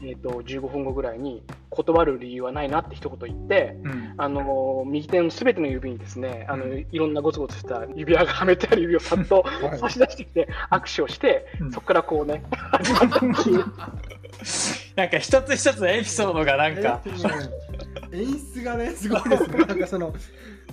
[0.03, 4.15] えー、と15分後ぐらいに断る理由はないなって一言言って、うん。
[4.17, 9.79] あの右手のすべての指にですねあのいろんなゴツゴツした指輪がはめてある指をさっと はい。
[9.79, 11.73] 差し出してきて握手をして、うん。
[11.73, 13.65] そこからこうね始まったっていう
[14.97, 17.01] なんか一つ一つのエピソードがなんか。
[18.13, 19.65] え演出がねすごいですね。
[19.65, 20.15] なんかその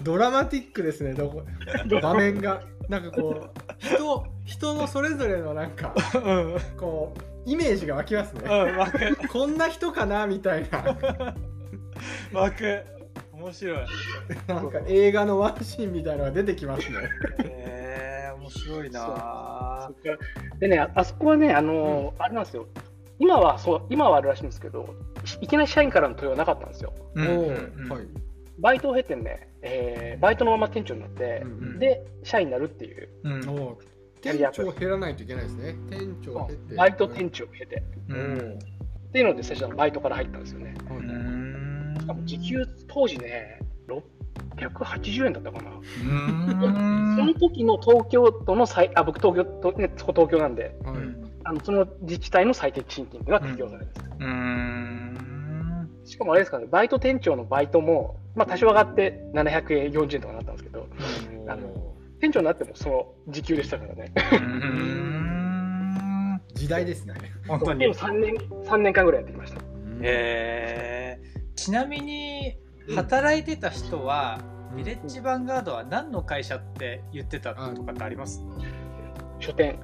[0.04, 1.44] ドラマティックですねどこ
[2.02, 2.62] 場面が。
[2.90, 6.54] なんかこう人人のそれぞれのなんかうん。
[6.54, 9.28] うんこうイメージが湧きますね、湧く。
[9.30, 10.98] こんな人かなみたいな。
[12.34, 12.84] 湧く。
[13.32, 13.78] 面白い。
[14.48, 16.98] なんか映画のワンシーンみたいなのが出てきますね。
[17.46, 19.00] へえ面白いな。
[19.88, 20.18] そっから
[20.60, 22.68] でねああそこはねあの、あれなんですよ。
[23.18, 24.94] 今はそう今はあるらしいんですけど
[25.42, 26.94] いいきなり社員からの問いはなかったんですよ。
[27.16, 27.90] うん。
[27.90, 28.27] はい
[28.60, 33.10] バイトを経てね、えーバイトのまま店長になって、うんで社員になるっていう。
[33.24, 33.42] うん。
[34.22, 35.76] 店長を減らないといけないですね。
[35.90, 36.76] 店長を経て。
[36.76, 37.84] バイト店長を経て。
[38.10, 38.38] ううん。
[38.56, 38.60] ん
[39.08, 40.74] っていうので最初はバイトから入ったんですよね。
[40.90, 41.96] うはいん。
[42.00, 43.60] しかも時給当時ね
[44.58, 47.16] 680円だったかな、うん。
[47.18, 50.98] その時の東京都の最あ僕東京都、ね、そこ東京なんではい。
[51.44, 55.90] あのその自治体の最低賃金が適用されるんです、うん。
[56.04, 60.88] しかもあれですかねバイト店長のバイトも、まあ、多少上がって700円40円とかなったんですけど
[61.48, 64.12] あの店長になってもその時給でしたからね。
[64.32, 66.42] うん。
[66.54, 67.14] 時代ですね。
[67.48, 67.80] 本当に。
[67.82, 69.62] でも3年 ,3 年間ぐらいやってきました。
[70.02, 71.54] えー。
[71.56, 72.58] ちなみに
[72.96, 74.40] 働いてた人は、
[74.76, 78.44] ビレッジヴァンガードは何の会社って言ってたとかってあります？
[79.40, 79.80] 書店。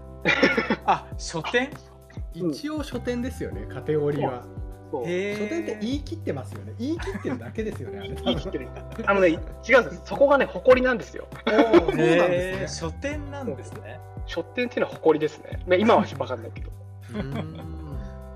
[0.85, 1.69] あ書店？
[2.33, 4.45] 一応書店ですよねカテゴリーは
[4.93, 8.67] そうへー書店って言い切ってますよね言い切ってるだけですよね言い切ってる。
[9.05, 10.01] あのね、違うんです。
[10.05, 11.27] そこがね、誇りなんですよ。
[11.47, 13.99] そうなんへですねー書店なんですね。
[14.27, 15.63] 書店っていうのは誇りですね。
[15.67, 16.71] で今は分かんないけど。
[17.09, 17.31] うーん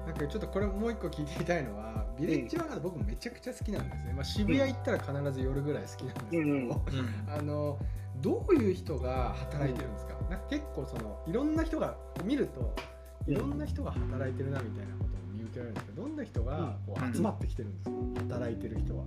[0.07, 6.71] なんかちょっとこれもう一個聞いてみたいのはビレッジワンガード僕めちゃくちゃ好きなんですね、まあ、渋谷行ったら必ず夜ぐらい好きなんですけど、うん
[7.27, 7.77] あの
[8.21, 12.73] どういう人が働いてるんですか,、なんか結構そのいろんな人が見ると
[13.27, 15.26] いろんな人が働いてるなみたいなこと
[15.65, 19.03] んですけどどんな人がこう集まってきてるんですか、働いてる人は。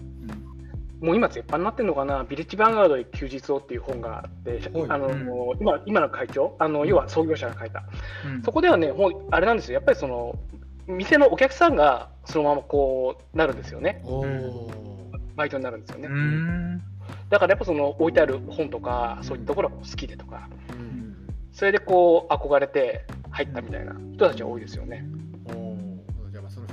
[1.00, 4.90] もう今絶版になってるのかな、ビレッジヴァンガードで休日をっていう本があって、はい。
[4.90, 5.14] あのう
[5.54, 5.58] ん。
[5.58, 7.84] 今今の会長、あの要は創業者が書いた、
[8.26, 8.42] うん。
[8.42, 10.38] そこではね、もうあれなんですよ、やっぱりその
[10.86, 14.70] 店のお客さんがそのままこうなるんですよね、お
[15.36, 16.08] バイトになるんですよね。
[16.08, 16.82] うん。
[17.30, 21.16] だからやっぱその置いてある本とか、そういったところが好きでとか、うん。
[21.52, 25.06] それでこう憧れて入ったみたいな人たちが多いですよね。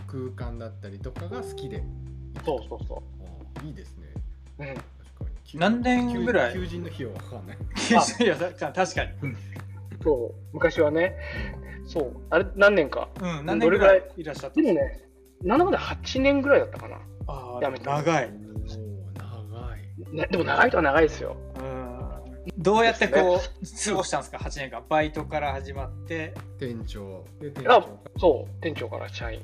[0.07, 1.83] 空間だったりとかが好きで。
[2.45, 4.07] そうそうそおーいいですね。
[4.59, 4.63] う。
[4.63, 4.83] うん、確か
[5.53, 5.59] に。
[5.59, 6.53] 何年ぐらい？
[6.53, 7.57] 求人の費用はかかんない。
[8.23, 9.11] いやだ確かに。
[10.03, 11.15] そう昔はね、
[11.85, 13.09] そう、あれ何年か？
[13.19, 14.61] うん、何年ぐらいいらっしゃった？
[14.61, 15.03] でもね、
[15.43, 16.97] なんだかんだ8年ぐらいだったかな。
[17.27, 18.31] あやめた長い。
[19.17, 20.15] 長い。
[20.15, 21.35] ね、でも長いとは長いですよ。
[21.59, 21.87] うん。
[22.57, 24.81] どうやってこう過ごしたんですか、8年間。
[24.87, 26.33] バイトから始まって。
[26.59, 27.25] 店長。
[27.67, 27.85] あ
[28.17, 29.41] そう、店長から社員。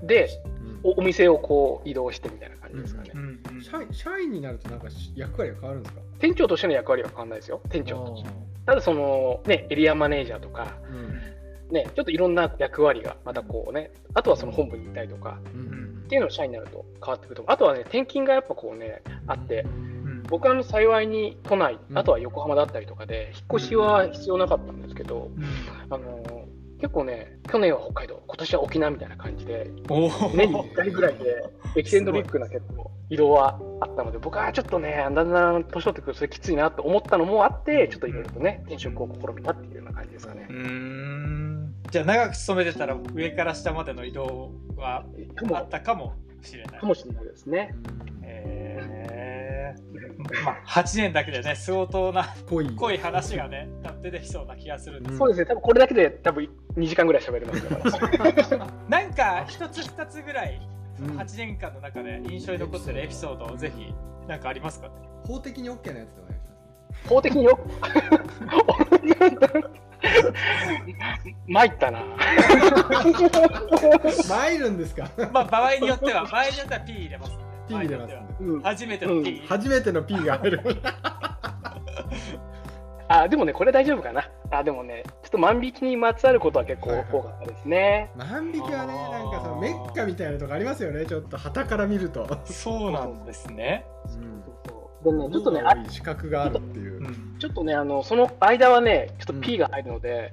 [0.00, 0.06] うん。
[0.06, 0.28] で、
[0.84, 0.90] うん。
[0.90, 3.10] おお店をこう移動してみたいな感じですかね。
[3.10, 6.00] ん社員社員になるとなんかし役割が変わるんですか？
[6.18, 8.30] 店長としての役割は変わらないですよ、店長として。
[8.66, 11.72] ただその、ね、エリアマネージャーとか、うん。
[11.72, 16.02] ね、ちょっといろんな役割がまたこうね、あとはその本部にいたりとかうん。
[16.04, 17.52] っていうのを社員になると変わってくると思う。
[17.52, 20.22] あとはね、転勤がやっぱこうね、あって、うん。
[20.28, 21.98] 僕はあの幸いに都内う、ん。
[21.98, 25.30] あとは横浜だったりとかで、引っ越しは必要なかったんですけど、
[25.90, 26.35] あの
[26.80, 40.52] 結構ね、去年は北海道、今年は沖縄みたいな感じで、お年に1回ぐらいで、エキセントリックな結構移動はあったので、僕はちょっとね、だんだん年取ってくるとそれきついなと思ったのもあって、ちょっといろいろとね、転職を試みたっていうような感じですかねう。
[40.52, 45.04] んじゃあ長く勤めてたら上から下までの移動は
[45.54, 46.86] あったかもしれないか。
[46.86, 47.74] もしれないですね。
[48.22, 49.15] えー
[50.44, 52.74] まあ、8年だけでね相当な濃い。
[52.76, 53.68] 濃い話がね
[54.02, 55.12] 出てきそうな気がするんです。
[55.12, 55.18] うん。
[55.18, 58.16] そうですね、多分これだけで多分2時間ぐらい喋れますか
[58.56, 58.66] ら。
[58.88, 60.60] なんか一つ二つぐらい
[61.00, 61.18] うん。
[61.18, 63.92] 8年間の中で印象に残ってるエピソードをぜひ
[64.28, 64.90] なんかありますか？
[65.26, 67.08] 法的に OK なやつでお願いします。
[67.08, 67.58] 法的によ？
[71.48, 72.02] 参ったな。
[74.24, 75.08] 参るんですか？
[75.32, 77.32] まあ場合によっては場合によっては P 入れます
[77.68, 78.62] P 入れますうん。
[78.62, 80.60] 初めての P、初めての P が入る。
[83.08, 84.28] あ、でもね、これ大丈夫かな。
[84.50, 88.10] あ、でもね、ちょっと万引きにまつわることは結構はいはい多かったですね。
[88.16, 91.06] 万引きはねなんかそのメッカみたいなとこありますよね。
[91.06, 94.22] ちょっと旗から見ると、そうなんですね、そう
[94.66, 97.36] そうでね、ちょっとね、あ資格があるっていう、うん。
[97.38, 100.32] ちょっとね、あの、その間はね、ちょっと P が入るので、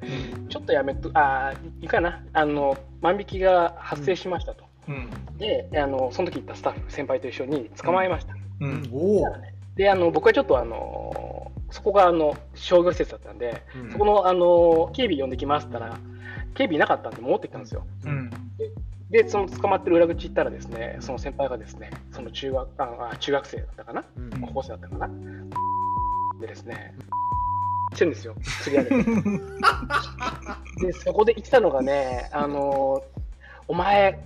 [0.50, 2.24] ちょっとやめと、あ、いいかな。
[2.34, 4.66] あの、万引きが発生しましたと。
[4.88, 5.38] うん。
[5.38, 8.34] で、あの、その時行ったスタッフ、先輩と一緒に捕まえました。
[8.62, 8.90] うん。
[8.92, 9.26] おお、
[9.76, 13.92] で、あの、僕はちょっとあの、そこがあの商業施設だったんで、うん。
[13.92, 16.00] そこのあの警備呼んできますって言ったら、
[16.54, 17.86] 警備いなかったんで戻ってきたんですよ。
[18.06, 18.30] うん。
[19.10, 24.30] で、その捕まってる裏口行ったらですね、その先輩がですね、その中学ああ中学生だったかな、うん。
[24.42, 25.10] 高校生だったかな、
[26.40, 26.94] でですね、
[27.94, 29.12] してるんですよ、釣り上げて。
[30.86, 33.04] で、そこで言ってたのがね、あの
[33.68, 34.20] お前、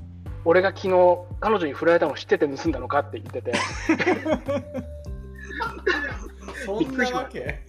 [0.48, 0.90] 俺が昨日
[1.42, 3.52] 彼女に振られたの知ってて盗んだのかって言ってて、
[6.66, 7.60] そんなわけ？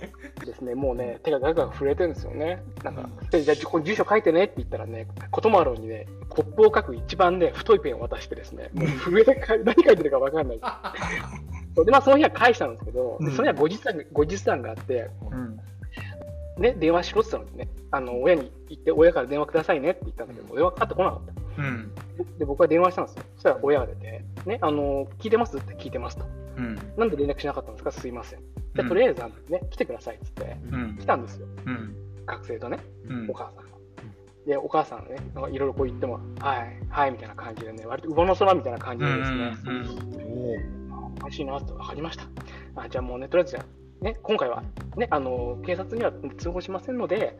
[0.46, 2.62] ですね、もうね、手がガクガク震えてるんですよね。
[2.84, 10.60] なんか、でじゃあ、ここに住所書いてねって言ったらね、こともあろうにね、コップを書く一番ね、太いペンを渡してですね、もう震えて 何書いてるか分かんない。
[11.84, 13.32] で、まあ、その日は返したんですけど、うん。
[13.32, 15.60] その日は後日談後日談があって、うん。
[16.62, 21.47] ね、電話しろって言ったのにね、あの親に言って、親から電話くださいねって言ったんだけど、電話かかってこなかった。
[21.58, 23.24] うんでで僕は電話したんですよ。
[23.34, 26.24] そしたら親が出て、ね、あの聞いてますって聞いてますと。
[26.56, 27.92] うんなんで連絡しなかったんですか？
[27.92, 28.40] すいません。
[28.74, 31.46] じゃとりあえず、あのね、来てくださいって言って、うん来たんですよ。
[31.66, 31.94] うん
[32.26, 32.78] 学生とね。
[33.08, 33.68] うんお母さんが。
[34.46, 39.52] で、お母さんがね、なんかいろいろこう言っても、はい、はい、みたいな感じでね、割と馬の空みたいな感じでですね、
[41.20, 42.24] おおいしいなって分かりました。
[42.76, 43.64] あじゃあもうね、とりあえずじゃあ、
[44.00, 44.62] ね、今回は、
[44.96, 47.36] ね、あの、警察には通報しませんので、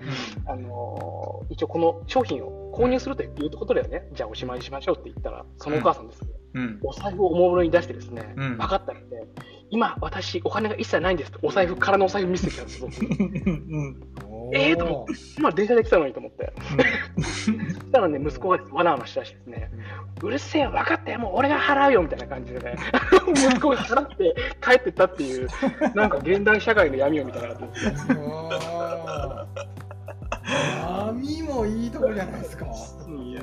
[0.47, 6.81] あの、一応この商品を購入するということでね、じゃあおしまいにしましょうって言ったら、そのお母さんですね、うん。
[6.83, 8.59] お財布をおもむろに出してですね、うん。
[8.59, 9.25] 分かったので、
[9.71, 14.01] 今、私、お金が一切ないんですって、お財布からのお財布見せてきたんですよ、僕うん
[14.49, 15.07] おえーと思
[15.37, 16.53] 今、電車で来たのにと思って。
[17.17, 19.71] そしたしたらね、息子がわなわなしたらしいですね。
[20.23, 22.77] うるせえよ、分かったよ、もう俺が払うよみたいな感じでね、
[23.29, 25.49] 息子が払って帰ってったっていう、
[25.95, 27.81] なんか現代社会の闇を見たなと思って。
[30.49, 32.67] 闇もいいとこじゃないですか。
[32.67, 33.43] いや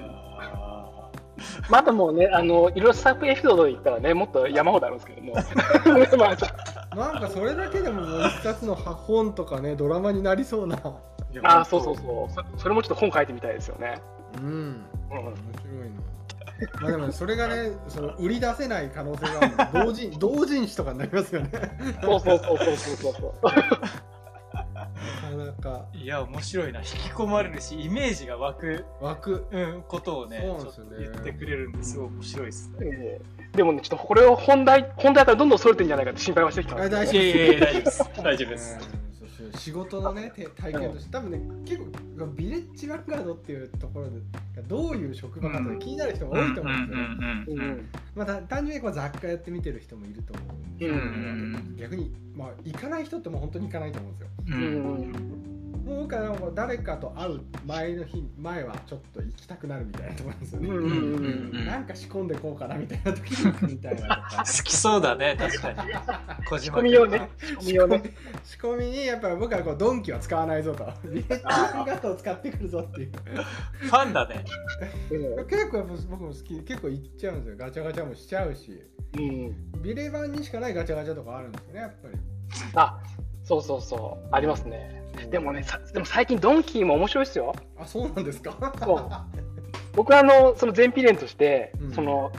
[1.70, 5.34] またもうね、あの、いろいろスタッフエピソードで言ったらね、もっと山ほどあるんですけども。
[6.18, 10.80] まあちょっとなんかそれだけでももう一冊の本とかね、ドラマになりそうな。
[11.44, 12.60] あーそうそうそうそ。
[12.60, 14.02] それもちょっと本書いてみたいですよね。
[14.38, 14.44] うん。
[14.44, 16.16] うん面白いな。
[16.82, 21.50] まあでもねそれがね、その売り出せない可能性がある同人 同人誌とかになりますよね。
[22.02, 23.34] そうそうそうそうそうそう。
[24.56, 29.48] なかなかいや面白いな引き込まれるしイメージが湧く、湧く。
[29.52, 30.56] うん、ことをねねと
[30.98, 32.78] 言ってくれるんですごい面白いですね。
[32.82, 36.76] ええでもね、ちょっとこれを本題、本題からどんどんそれてんじゃないかって心配はしてきた。
[36.76, 38.12] んですけ大いやいやいや大丈夫です。
[38.24, 39.06] 大丈夫です。
[39.58, 44.12] 仕事のねて体験として多分ね結構ビレッジヴァンガードっていうところで
[44.68, 47.66] どういう職場かとか気になる人が多いと思うんですよ。
[48.16, 54.60] まあ、た単純にこう雑貨やって見てる人もいると思うんですけど、うん逆に、まあ、行かない人ってもう本当に行かないと思うんですよ。
[54.60, 55.55] うん
[55.86, 60.68] 僕はもう誰かと会う前の日前はちょっと行きたくなるみたいなところなんですよね。
[60.70, 64.28] うんうんうんなんか仕込んでこうかなみたいな時に行くみたいな。
[64.38, 65.78] 好きそうだね確かに。
[66.60, 67.30] 仕込み用ね。
[67.60, 68.10] 仕込み。
[68.44, 70.92] 仕込みにやっぱり僕はこうドンキは使わないぞと。
[71.04, 73.12] ビレッジヴァンガードを使ってくるぞっていう。
[73.80, 74.44] ファンだね。
[75.12, 75.48] うん。
[75.48, 76.60] 結構やっぱ僕も好き。
[76.62, 77.56] 結構行っちゃうんですよ。
[77.58, 78.82] ガチャガチャもしちゃうし。
[79.18, 79.82] うん。
[79.82, 82.18] ビレ版にしかないガチャガチャとかあるんですよねやっぱり。
[82.76, 83.00] あ、
[83.46, 84.28] そうそうそう。
[84.32, 85.04] ありますね。
[85.30, 87.56] でもね、さでも最近ドンキーも面白いですよ。
[87.78, 88.74] あそうなんですか？
[88.84, 89.10] そう。
[89.94, 91.92] 僕はあの、その全ピレンとして、うん。
[91.94, 92.32] その、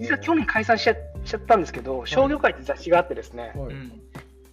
[0.00, 3.74] 実は去年解散しちゃしちゃったんですけど、商業界って雑誌があってですね、はい。
[3.74, 4.00] うん。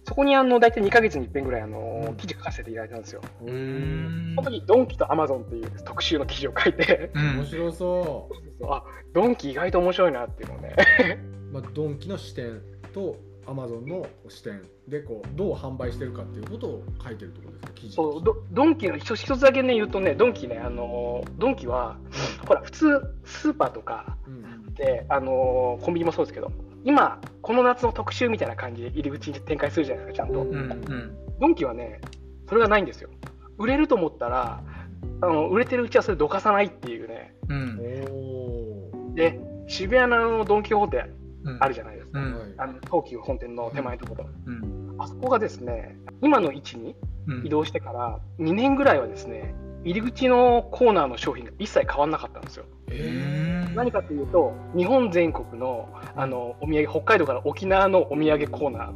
[0.06, 3.22] そこにあの、大体2ヶ月に1遍ぐらいあのうん、記事書かせていただいたんですよ。
[3.38, 7.36] その時、ドンキとアマゾンっていう特集の記事を書いて、うん。
[7.38, 8.28] 面白そ
[8.68, 10.76] あ、ドンキ意外と面白いなっていうのをね。
[11.50, 12.60] う、 まあ、ドンキの視点
[12.92, 14.62] とアマゾンの視点。
[14.88, 21.96] でこうどう販売してるかっていうことを書いてるところですか記事そうドドンキの一つ一つだけね言うとねドンキねあのドンキは
[22.46, 24.74] ほら普通スーパーとかうん。
[24.74, 26.52] であのコンビニもそうですけど
[26.84, 30.48] 今この夏の特集みたいな感じで入り口に展開するじゃないですかちゃんと、うん。
[30.48, 30.56] うん。
[30.56, 32.00] うんドンキはね
[32.48, 33.10] それがないんですよ。
[33.58, 34.62] 売れると思ったら
[35.20, 37.34] あの売れてるうちはそれどかさないっていうね。
[37.48, 37.80] うん。
[38.10, 41.23] おおで渋谷のドン・キホーテうん
[41.60, 42.34] あるじゃないですか、うん。
[42.34, 42.42] はい。
[42.58, 44.96] あの東急本店の手前のところ、うん。
[44.98, 47.46] あそこがですね今の位置にうん。
[47.46, 49.54] 移動してから2年ぐらいはですね
[49.84, 52.64] 入り口のコーナーの商品が一切変わらなかったんですよ。
[52.90, 58.92] え何かというと日本全国のあのお土産北海道から沖縄のお土産コーナー。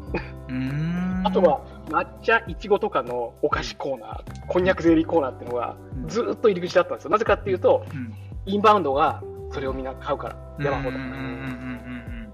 [0.49, 1.23] うん。
[1.25, 7.11] あとは抹茶いちごとかのお菓子コーナーこんにゃくゼリーコーナーっていうのがずーっと入り口だったんですよ。
[7.11, 8.15] なぜかっていうとうん。
[8.47, 10.97] インバウンドがそれをみんな買うから山ほど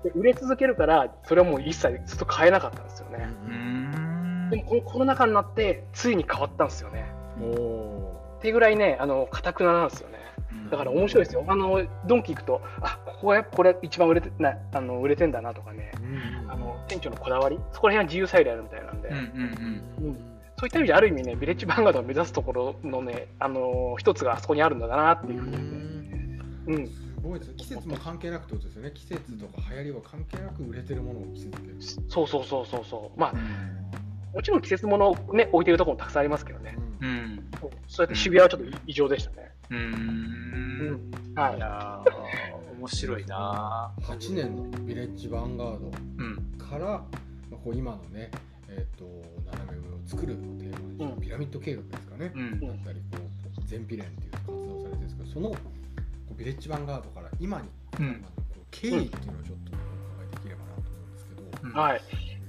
[0.04, 3.26] で売れ続けるからそれはもう一切ずっと買えなかったんですよね。
[4.50, 7.06] でもこのコロナ禍になってついに変わったんですよね。
[8.38, 10.18] っていうぐらいねあの堅くななんですよね。
[10.70, 11.44] だから面白いですよ。
[11.48, 19.10] あのドンキ行くと、あここはやっぱこれ一番売れてなあの売れてんだなとかね、ーあの店長のこだわり、そこら辺は自由裁量あるみたいなんで、
[20.56, 25.56] そういった意味である意味ね、ビレッジヴァンガードを目指すところのね、あの一つがあそこにあるんだなっていうふうに、
[26.66, 26.92] うん、す
[27.24, 28.92] ごいですね季節も関係なくってことですよね。
[28.94, 31.76] 季節とか流行りは関係なく売れてるものを着せ付ける。
[32.08, 33.34] そうそうそうそうそう、まあ、
[34.34, 37.08] もちろん季節物をね置いてるところもたくさんありますけどね、うん。
[37.08, 39.50] うんそうそうやって渋谷はちょっと異常でしたね。
[39.70, 40.90] ううん。
[40.92, 41.56] ん、はい。
[41.56, 41.60] い。
[41.60, 43.92] やー面白いな。
[44.02, 47.02] 8年のビレッジヴァンガードうんから、ま
[47.52, 48.30] あ、こう今のね、
[48.68, 49.04] えー、と
[49.50, 51.20] 斜め上を作るテーマにうん。
[51.20, 52.60] ピラミッド計画ですかね、うん。
[52.60, 55.56] だったりこう全ピレンっていう活動をされてるんですけどそのこ
[56.34, 57.68] うビレッジヴァンガードから今に、
[57.98, 58.04] うん。
[58.06, 59.76] 今のこう経緯っていうのをちょっとお
[60.14, 61.72] 伺いできればなと思うんですけど、うん。
[61.72, 62.00] はい。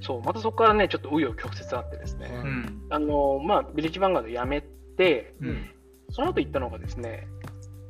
[0.01, 2.81] そう、またそこからね、ちょっと紆余曲折あってですね、はいうん。
[2.89, 5.69] あのまあ、ビレッジヴァンガード辞めて、うん。
[6.11, 7.27] その後行ったのがですね、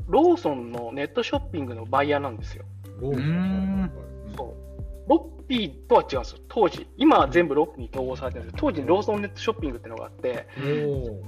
[0.08, 2.66] ローソンのネットショッピングのバイヤーなんですよ。
[3.00, 3.82] ローソンうーん。
[3.82, 3.92] はい
[4.38, 5.10] そう。
[5.10, 6.88] ロッピーとは違うんですよ、当時。
[6.98, 10.48] 今は全部ロッピーに統合されてるんですけど、当時ローソンネットショッピングっていうのがあって、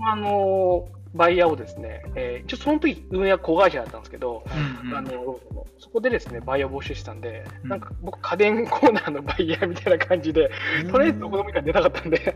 [0.09, 4.43] あのバイヤーをですね、えー、ちょその時運営は子会社だったんですけど、
[4.85, 7.69] うんあのローソンのそこでですね、バイヤーを募集してたんで、うん。
[7.69, 10.49] なんか僕、家電コーナーのバイヤーみたいな感じで、
[10.91, 12.35] とりあえずどこでもいいから出たかったんで、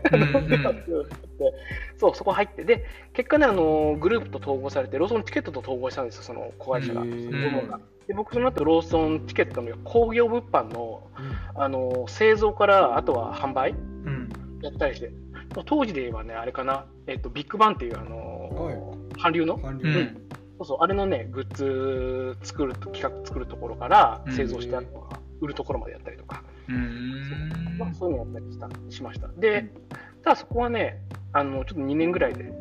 [1.98, 7.04] そう、そこ入って、で、結果ね、あのグループと統合されて、ローソンチケットと統合したんですよ、その子会社が。
[7.04, 11.08] で僕、その後ローソンチケットの工業物販の
[11.54, 14.28] あの製造から、あとは販売うん。
[14.62, 15.10] やったりして、
[15.64, 19.20] 当時で言えばね、あれかな、えっと、ビッグバンっていう、あのはい。
[19.20, 19.58] 韓流の？
[19.58, 19.94] 韓流うん。
[19.94, 20.14] ね
[20.58, 24.32] そうそう、あれのね、グッズ作る、企画作るところからうん。
[24.32, 27.76] 製造してあるのが売るところまでやったりとか、うーん。
[27.78, 29.28] まあ、そういうのやったりしたしました。
[29.38, 29.70] で、
[30.22, 30.98] ただそこはね、
[31.32, 32.52] あのちょっと2年ぐらいで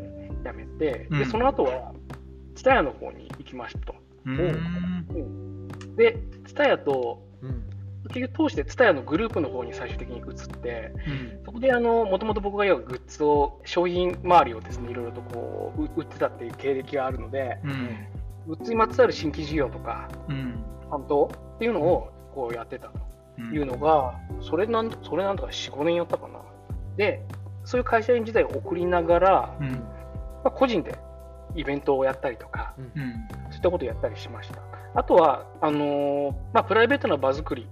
[0.43, 1.19] やめて、うん。
[1.19, 1.93] でその後は、
[2.55, 3.95] ツタヤの方に行きましたと。
[4.25, 5.67] うーん。
[5.95, 7.63] で、ツタヤと、うん
[8.09, 11.45] 結局通してツタヤのグループの方に最終的に移って、うん。
[11.45, 18.07] そこであの、もともと僕が要はグッズを、商品周りをですね、いろいろとこう、う売ってたっていう経歴があるので、うん。
[18.47, 20.63] グッズにまつわる新規事業とか、うん。
[20.89, 22.99] 担当っていうのをこうやってたと
[23.37, 23.53] うん。
[23.53, 26.39] いうのが、それなんそれなんとか4、5年やったかな。
[26.97, 27.23] で、
[27.63, 29.71] そういう会社員時代を送りながら、うん。
[29.71, 29.77] ま
[30.45, 30.97] あ、個人で
[31.55, 32.87] イベントをやったりとか、うん。
[33.49, 34.59] そういったことをやったりしました。
[34.93, 37.67] あとは、あのーまあ、プライベートな場作り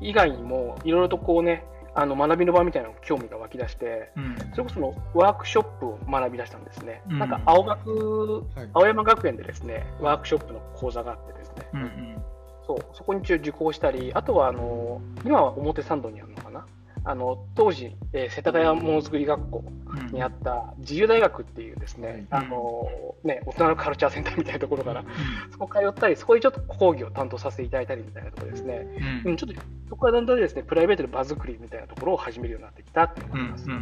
[0.00, 1.64] 以外にも、いろいろとこうね、
[1.94, 4.36] あの学びの場みたいなの興味が湧き出して、うん。
[4.52, 7.02] それこそのワークショップを学び出したんですね。
[7.10, 7.18] うん。
[7.18, 8.70] なんか青学、はい。
[8.72, 12.22] 青山学園でですね、ワークショップの講座があってですね、うんうん。
[12.66, 16.66] そうそこに一応受講したり、あとはあの今は表参道にあるのかな、
[17.08, 20.14] あの当時、えー世田谷ものづくり学校うん。
[20.14, 22.36] にあった自由大学っていうですね、うん。
[22.36, 25.04] あのね大人のカルチャーセンターみたいなところから、う
[25.50, 28.86] そこ通ったり、そこでちょっと講義を担当させていただいたりみたいなところですね、
[29.24, 29.28] ん。
[29.30, 33.64] うん、ちょっとそこからだんだんですね、プライベートで場作りみたいなところを始めるようになってきたっていうのがあります。
[33.66, 33.76] うんう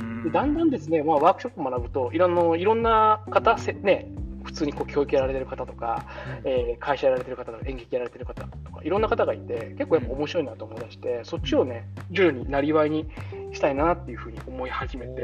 [0.00, 0.24] ん。
[0.24, 4.10] でだんだんですね、まあ、ワークショップ学ぶと、いろんないろんな方、せね、
[4.48, 6.06] 普通にこう教育やられてる方とか、
[6.44, 13.06] えー会社やられてる方とか、演劇やられてる方とか、いろんな方がいて、結構やっぱ面白いなと思い出して、そっちをね、徐々になりわいに
[13.52, 15.22] したいなっていうふうに思い始めて、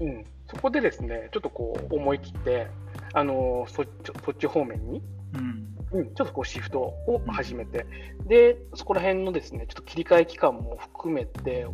[0.00, 2.66] うんうん、そこでですね、ちょっとこう思い切って、
[3.12, 5.02] あのーそっちそっち方面に、
[5.34, 5.66] うん。
[5.92, 7.86] うん、ちょっとこうシフトを始めて、
[8.26, 11.66] で、そこら辺のですね、ちょっと切り替え期間も含めて、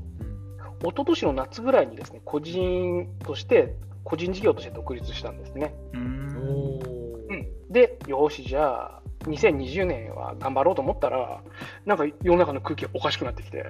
[0.81, 3.75] 一昨年の夏ぐらいにですね、個人として、
[4.05, 5.75] 個人事業として独立したんですね。
[5.95, 5.97] う
[7.29, 7.73] うん。
[7.73, 11.41] で、よし、じゃあ、2020年は頑張ろうと思ったら、
[11.87, 13.65] なんか世の中の空気がおかしくなってきて、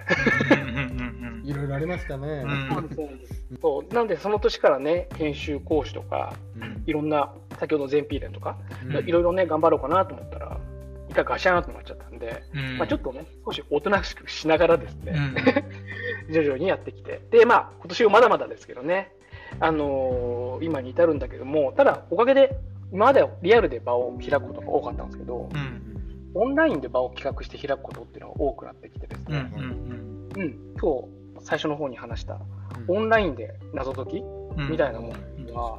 [0.53, 1.43] うん。
[1.45, 2.29] いろいろありましたね。
[2.29, 3.19] うん。
[3.61, 6.83] そうなんで、その年からね、研修講師とか、うん。
[6.87, 9.09] いろんな、先ほどの全 P 連とか、うん。
[9.09, 10.59] いろいろね、頑張ろうかなと思ったら、
[11.09, 12.79] 一回ガシャーンとなっちゃったんで、うん。
[12.79, 15.13] まあ、ちょっとね、少しおとなしくしながらですね、
[16.29, 16.33] うん。
[16.33, 19.13] 徐々にやってきて、で、まあ、今年はまだまだですけどね、
[19.63, 22.57] あのー今に至るんだけども、ただ、おかげで、
[22.93, 26.31] 今まではリアルで場を開くことが多かったんですけど、うん。
[26.35, 29.51] オンラインで場を企画して開くことっていうのが多くなってきてですうんうね、ん。
[30.37, 32.39] うん、今日、最初の方に話した、
[32.87, 34.19] オンラインで謎解き？
[34.19, 34.71] うん。
[34.71, 35.79] みたいなものは、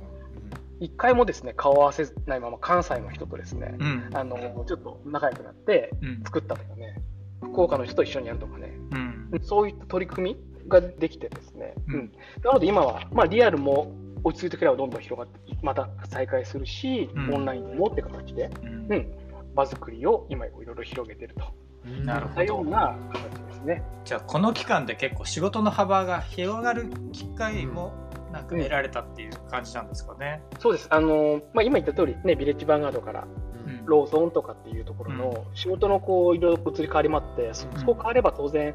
[0.82, 4.10] 一回もですね、顔合わせないまま関西の人とですね、うん。
[4.14, 6.24] あのちょっと仲良くなってうん。
[6.26, 7.00] 作ったとかね、
[7.42, 8.96] 福岡の人と一緒にやるとかね、う
[9.38, 9.40] ん。
[9.44, 11.94] そういった取り組みができてですね、うん。
[11.96, 12.12] うん。
[12.44, 13.92] なので今は、まあ、リアルも
[14.24, 17.34] 落ち着いてくればどんどん広がって、また再開するし、うん。
[17.36, 18.92] オンラインもって形で、うん。
[18.92, 19.14] うん、
[19.56, 21.46] 場作りを今いろいろ広げてると。
[21.46, 23.84] うんなるほいったような形ですね。
[24.06, 27.94] じゃあこの期間で結構仕事の幅が広がる機会も
[28.32, 30.42] なんか得られたっていう感じなんですかね。
[30.60, 30.88] そうです。
[30.90, 33.28] あのまあ、今言った通り、ね、ビレッジヴァンガードから
[33.68, 33.86] うん。
[33.86, 38.74] ローソンとかっていうところの仕事のこういろいろ移り変わりもあって、そこ変われば当然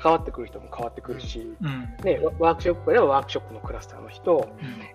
[0.00, 1.94] 関わってくる人も変わってくるし、うん。
[2.02, 4.48] ね、ワワークショップではワークショップのクラスターの人、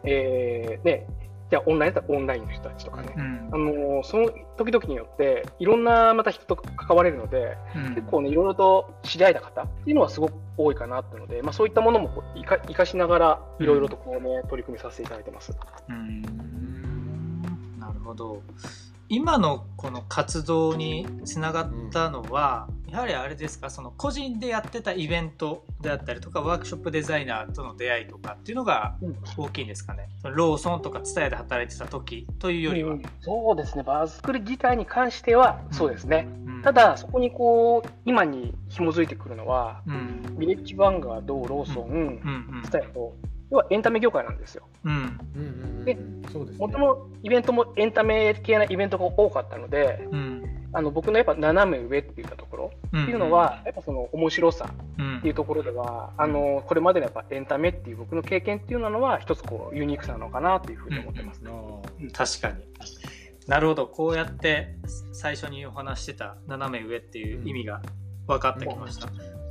[0.03, 1.06] えーね、
[1.49, 3.49] じゃあオンラインだったらオンラインの人たちとかね、うん。
[3.51, 7.95] あのその時々によっていろんなまた人と関われるので、うん。
[7.95, 15.56] 結構ねいろいろと知り合いた方っていうのはすごく多いかなってので、まあ、そういったものも生かしながらいろいろとこうね、取り組みさせていただいてます。
[15.89, 16.22] うん。
[17.80, 18.41] なるほど
[19.10, 29.16] 今のこの活動につながったのは、やはりあれですかその個人でやってたイベントであったりとかワークショップデザイナーとの出会いとかっていうのがうん。
[29.38, 36.28] 大きいんですかね、そのローソンとか蔦屋で働いてた時というよりは、うんそうですね、場作り自体に関してはそうですね。
[36.47, 36.62] うん。
[36.62, 40.38] ただ、そこにこう今に紐づいてくるのは、うん。
[40.39, 42.56] ビレッジヴァンガード、ローソン、うん。
[42.56, 42.64] うん。
[42.64, 43.14] スタヤと、
[43.56, 44.68] 要はエンタメ業界なんですよ。
[44.84, 44.89] う
[45.86, 45.97] で
[46.32, 46.68] そうですね。
[46.68, 50.43] もともイベントもエンタメ系なイベントが多かったので、うん。
[50.74, 53.03] あの僕のやっぱ斜め上って言ったところうん。
[53.03, 55.18] っていうのは、やっぱその面白さうん。
[55.20, 61.41] っていうところでは、あのこれまでのやっぱエンタメっていう僕の経験っていうのは、一つこうユニークさなのかなというふうに思ってます。
[61.45, 62.66] あー確かに。
[63.47, 63.88] なるほど。
[63.88, 64.76] こうやって
[65.14, 67.82] 最初にお話してた斜め上っていう意味が
[68.28, 69.08] 分かってきました、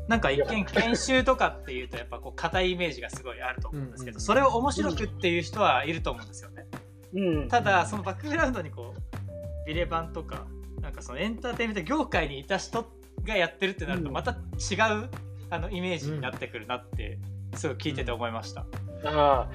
[0.09, 6.67] なんか一見研修とかっていうとやっぱこう硬いイメージがすごいあると思うんですけど、うんうんそれを面白くっていう人はいると思うんですよね。
[7.15, 10.47] うん、ただそのバックグラウンドにこうビレバンとか
[10.81, 12.87] なんかそのエンターテインメント業界にいた人
[13.25, 15.09] がやってるってなるとうんまた違う
[15.51, 17.19] あのイメージになってくるなって
[17.55, 18.67] すごい聞いてて思いました、
[19.05, 19.49] あ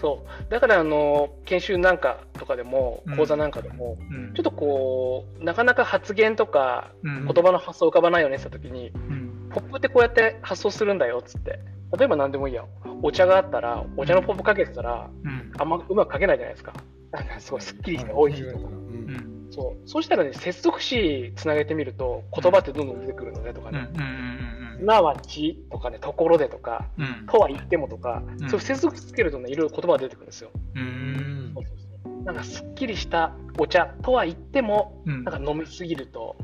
[0.00, 0.50] そう。
[0.50, 4.34] だからあの研修なんかとかでもうん講座なんかでも、うん。
[4.34, 7.26] ちょっとこうなかなか発言とかうん。
[7.26, 11.58] 言葉の発想浮かばないよねって言った時に、うんポップってこうやって発想するんだよっつって。
[11.96, 12.64] 例えば何でもいいや
[13.02, 15.52] お茶があったらお茶のポップかけてたらうん。
[15.56, 16.72] あんまうまくかけないじゃないですか。
[17.12, 18.66] なんかすごいすっきりして美味しいとか。
[18.66, 19.48] ううん。
[19.48, 19.88] んそう。
[19.88, 24.00] そうしたらね接続詞つなげてみると言葉ってどんどん出てくるのねとかね、うん。
[24.00, 24.06] うん。
[24.06, 24.80] うん。
[24.80, 27.04] 今はちとかねところでとかうん。
[27.04, 28.50] うんとは言ってもとか、うん。
[28.50, 30.50] そういう接続詞つけるとねいろいろ言葉が出てくるんですよ。
[30.74, 31.52] ううんん。
[31.54, 32.22] そうそうそう。
[32.24, 35.24] なんかすっきりしたお茶とは言ってもうん。
[35.24, 36.36] なんか飲みすぎると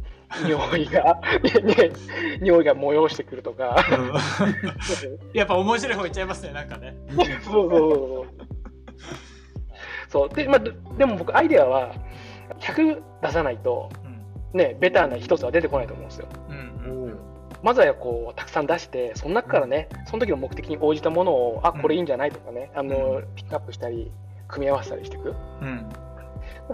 [0.44, 1.90] 匂いが、ねね、
[2.40, 3.76] 匂いが催してくるとか。
[3.90, 4.12] うん。
[5.34, 6.96] やっぱ面白い方いっちゃいますねなんかね。
[7.10, 8.26] そうそうそうそう。
[10.08, 10.28] そう。
[10.30, 11.94] で,、まあ、ででも僕アイデアは
[12.60, 14.58] 100出さないとうん。
[14.58, 16.28] ねベターな一つは出てこないと思うんですよ。
[16.48, 17.18] うんうん
[17.62, 24.10] まずはこうたくさん出してその中からねその時の目的に応じたものをあこれいいんじゃないとかねあのピックアップしたり
[24.48, 25.34] 組み合わせたりしていく。
[25.60, 25.88] うん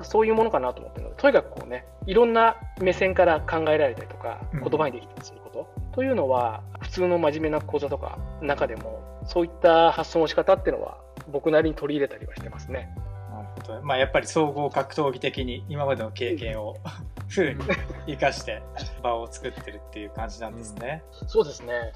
[0.02, 4.60] そういうものかなと思ってるので、とにかくこうね、いろんな目線から考えられたりとか、うん。
[4.60, 10.98] 言葉にできたりすること、というのは、普通の真面目な講座とか中でも、そういった発想の仕方っていうのは、
[11.30, 12.94] 僕なりに取り入れたりはしてますね。
[13.30, 16.76] なるほどまあやっぱり総合格闘技的に今までの経験を
[17.28, 17.60] フルに
[18.06, 18.62] 生かして
[19.02, 21.02] 場を作ってるっていう感じなんですね。
[21.26, 21.92] そうですね。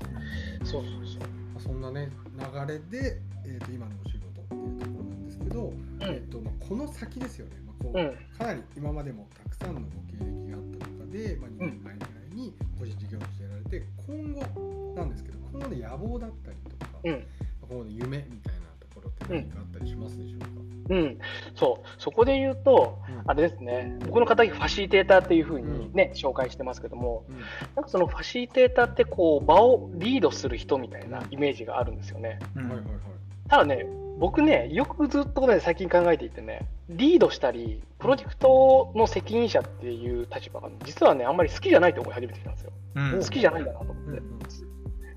[0.63, 8.03] そうそうまあそんなね流れで、えー、と今のお仕事っていうところなんですけど、えーとまあ、この先ですよね、まあこうそう。
[8.03, 8.39] うん。
[8.39, 17.13] かなり今までもたくさんのご経歴があった中で、まあ、2年前ぐらいに個人事業主でやられて今後なんですけど今後の野望だったりとか、うん。
[17.13, 17.21] まあ
[17.69, 20.47] 今後の夢みたいなところって何かあったりしますでしょうか、
[20.91, 21.19] うん。
[21.55, 21.89] そう。
[21.99, 27.37] そこで言うと、あれですね、僕の肩書きファシリテーターっていうふうにね、紹介してますけども、うん
[27.75, 32.39] なんかそのファシリテーターってこう、場をリードする人みたいなイメージがあるんですよね。
[32.57, 32.95] うんはいはいはい
[33.49, 33.85] ただね、
[34.23, 42.71] 僕ね、よくずっとね、最近考えていてね、リードしたり、プロジェクトの責任者っていう立場が、実はね、あんまり好きじゃないと思い始めてきたんですよ。
[42.95, 44.03] うん好きじゃないんだなと思って。
[44.03, 44.23] うんうん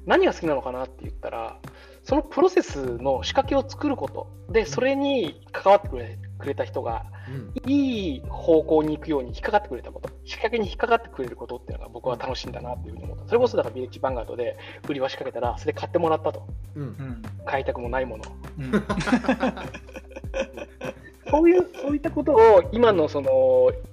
[0.07, 1.57] 何が好きなのかなって言ったら、
[2.03, 7.71] そのプロセスの仕掛けを作ること、で、それに関わってくれくれた人が、うん。
[7.71, 13.27] いい方向に行くように引っかかってくれたこと、仕掛けに引っかかってくれることっていうのが僕は楽しいんだなっていうふうに思った。
[13.27, 14.57] それこそだからビレッジヴァンガードで
[14.87, 16.47] 売りは仕掛けたら、それで買ってもらったと。
[16.75, 16.83] うん。
[16.83, 17.21] うん。
[17.45, 18.23] 買いたくもないもの。
[18.59, 18.71] うん。
[21.29, 23.29] そういう、そういったことを今のその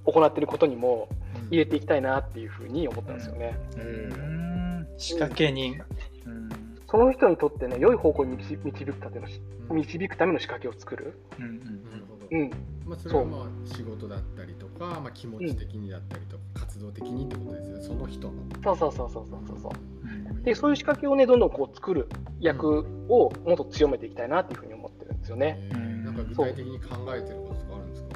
[0.05, 1.09] 行っていることにも
[1.51, 3.59] 入れていきたいなっていうふうに思ったんですよね。
[3.77, 4.87] うん。
[4.99, 5.81] 仕掛け人。
[6.27, 6.49] うん。
[6.89, 9.27] その人にとってね、良い方向に導導くための
[9.71, 11.19] 導くための仕掛けを作る。
[11.39, 11.51] うんうん
[11.91, 12.51] なるほど、うん、
[12.87, 17.85] まあ、それはまあ仕事だったりとか、まあ、気持ち的にだったりとか、活動的にってことですよね。
[17.85, 18.35] その人の。
[18.65, 19.73] そうそうそうそうそうそう。
[20.05, 22.09] うんで、そういう仕掛けをね、どんどんこう作る
[22.41, 25.61] 役をもっと強めていきたいなっていうふうに思ってるんですよね。
[25.71, 26.05] えー。
[26.05, 28.09] なんか具体的に考えてることとかあるんですか？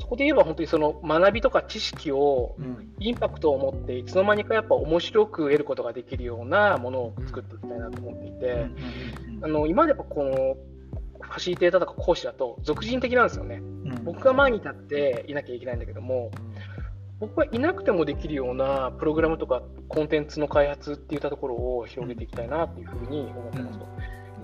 [0.00, 2.94] そこで言えば本当にその学びとか知識をうん。
[3.00, 8.66] インパクトを持っていつの間にかやっぱ面白く得ることができるようなものを作っていきたいなと思っていて、
[9.42, 13.56] あの今までやっぱこのファシリテーターとか講師だと俗人的なんですよね。
[13.56, 16.30] うん僕が前に立っていなきゃいけないんだけども、
[17.20, 23.86] 僕はいなくてもできるようなプログラムとかコンテンツの開発っていったところを広げていきたいなっていうふうに思ってますと。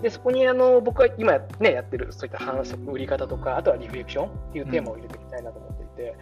[0.01, 6.15] でそこにあの僕は今、ね、やってるそういった反則売り方とかあとはリフレクションっていうテーマを入れていきたいなと思っていて、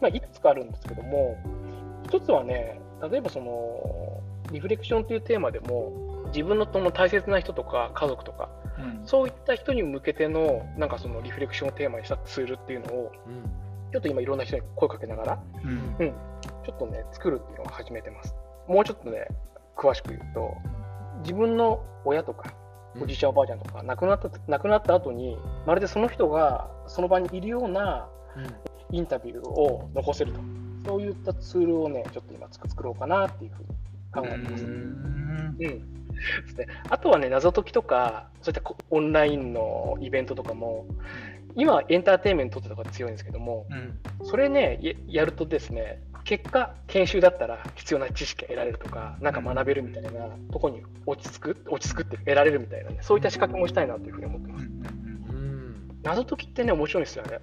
[0.00, 1.36] まあ、いくつかあるんですけども
[2.06, 4.22] 一つはね例えばその
[4.52, 8.48] リフレクションというテーマでも自分のその大切な人とか家族とか
[8.78, 9.06] うん。
[9.06, 13.42] そういった人に向けてのなんかそのリフレクションをテーマにしたツールっていうのをうん。
[13.92, 15.70] ちょっと今いろんな人に声かけながら、うん。
[15.70, 16.12] うん、
[16.64, 18.34] ちょっとね作るっていうのを始めてます。
[18.68, 19.28] もうちょっとね
[19.76, 20.54] 詳しく言うと
[21.20, 22.52] 自分の親とか
[22.94, 23.02] うん。
[23.04, 28.08] おじいちゃんおばあちゃんとか亡くなった亡くなった後にまるでその人がその場にいるような
[28.90, 30.40] インタビューを残せると。
[30.86, 33.68] そういったツールをねちょっと今作作ろうかなっていうふうに
[34.12, 36.05] 考えてます、ううんん
[36.46, 40.86] ですね、あとはね謎解きとかそういったこオンラインのイベントとかも
[41.54, 50.10] 今はエンターテインメントとか強いんですけどもうんそれねややるとですね結果研修だったら必要な知識が得られるとかなんか学べるみたいな
[50.52, 54.86] ところに落ち着く落ち着くって得られるみたいなねそういった仕掛けもしたいなというふうに思ってますうん
[56.02, 57.40] 謎解きってね、面白いですよね。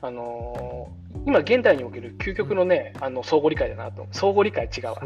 [0.00, 4.06] あのー今、現代における究極のね、あの相互理解だなと。
[4.12, 5.02] 相互理解違うわ。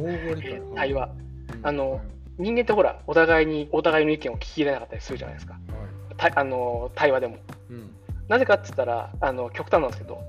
[0.76, 1.06] 対話。
[1.06, 1.30] うん
[1.62, 2.00] あの
[2.40, 5.52] 人間ってほら、お互いに、お互いの意見を聞き入れなかったりするじゃないですか。
[5.52, 5.60] はい
[6.16, 7.36] たあのー対話でも。
[7.70, 7.90] うん
[8.28, 10.22] なぜかって言ったら、あの極端なんですけど、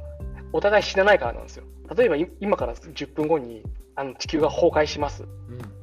[0.53, 1.63] お互い知らないからなんですよ。
[1.95, 3.63] 例えば、い今から10分後に
[3.95, 5.23] あの地球が崩壊します。
[5.23, 5.80] うん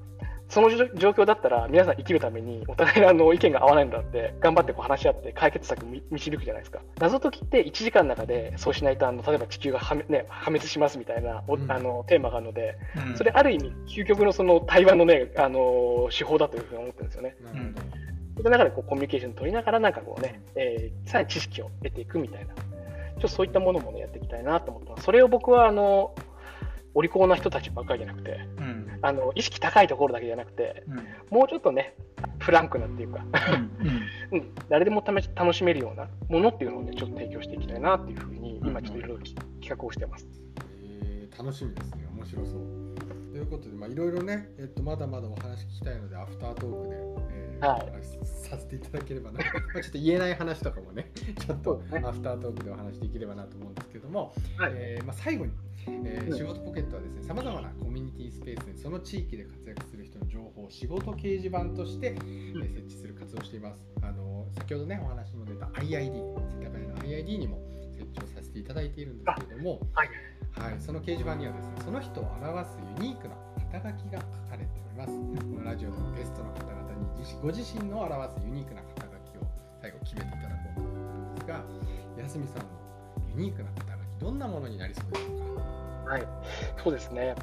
[0.49, 6.81] その状況だったら皆さん生きるためにお互いのあの意見が合わないんだって頑張ってこう話し合って解決策み導くじゃないですか。
[6.99, 11.71] 謎解きって1時間の中でそうしないとあの例えば地球がはめ、ね、破滅しますみたいな、おうん。
[11.71, 12.79] あのテーマがあるので
[13.09, 13.17] うん。
[13.17, 17.37] それある意味究極のその対話のねあの手法だというふうに思ってるんですよね。
[18.37, 22.55] ういった中でこうコミュニケーション取りながらなんかこうね、えーさらに知識を得ていくみたいな。
[22.55, 22.63] ちょ
[23.19, 25.03] っとそういったものもねやっていきたいなと思ってます。
[25.03, 26.15] それを僕はあの
[26.95, 31.39] お利口な人たちばっかりじゃなくてうんあの意識高いところだけじゃなくてうん。
[31.39, 31.95] もうちょっとね
[32.39, 33.25] フランクなっていうか、
[34.33, 39.37] うんうん、誰でも楽しめるようなものっていうのをねちょっと提供していきたいなっていうふうに今ちょっといろいろ企
[39.69, 40.27] 画をしてます。
[40.83, 42.09] えー楽しみですね。
[42.17, 42.55] 面白そう。
[42.55, 42.78] と
[43.39, 46.97] いうことでまあいろいろね、えっと、まだまだお話聞きたいのでアフタートークで、
[47.33, 47.87] えーはい。
[47.89, 49.39] お話しさせていただければな。
[49.75, 54.73] まあちょっと言えない話とかもね ちょっとアフタートークでお話しできればなと思うんですけども、はい。
[54.75, 55.53] えーまあ、最後に、
[55.87, 56.37] えーうん。
[56.37, 63.85] 仕事ポケットはですねさまざまなコミュニティスペースにその地域で活躍する人の情報を仕事掲示板として、えー設置する活動をしています。
[64.03, 67.61] あの先ほどねお話にも出た IID 世田谷の IID にも
[67.93, 70.09] 設置をさせていただいているんですけれどもはい
[70.59, 73.35] はい、その掲示板にはですねその人を表すユニークな
[73.73, 75.11] 肩書きが書かれております。
[75.13, 79.47] このラジオでもゲストの方々にご自身の表すユニークな肩書きを
[79.81, 80.93] 最後決めていただこうと思う
[81.33, 81.65] んですが
[82.19, 82.65] 安見さんの
[83.37, 85.57] ユニークな肩書きどんなものになりそうでしょう
[86.07, 86.13] か？
[86.13, 86.27] はい、
[86.83, 87.35] そうですね。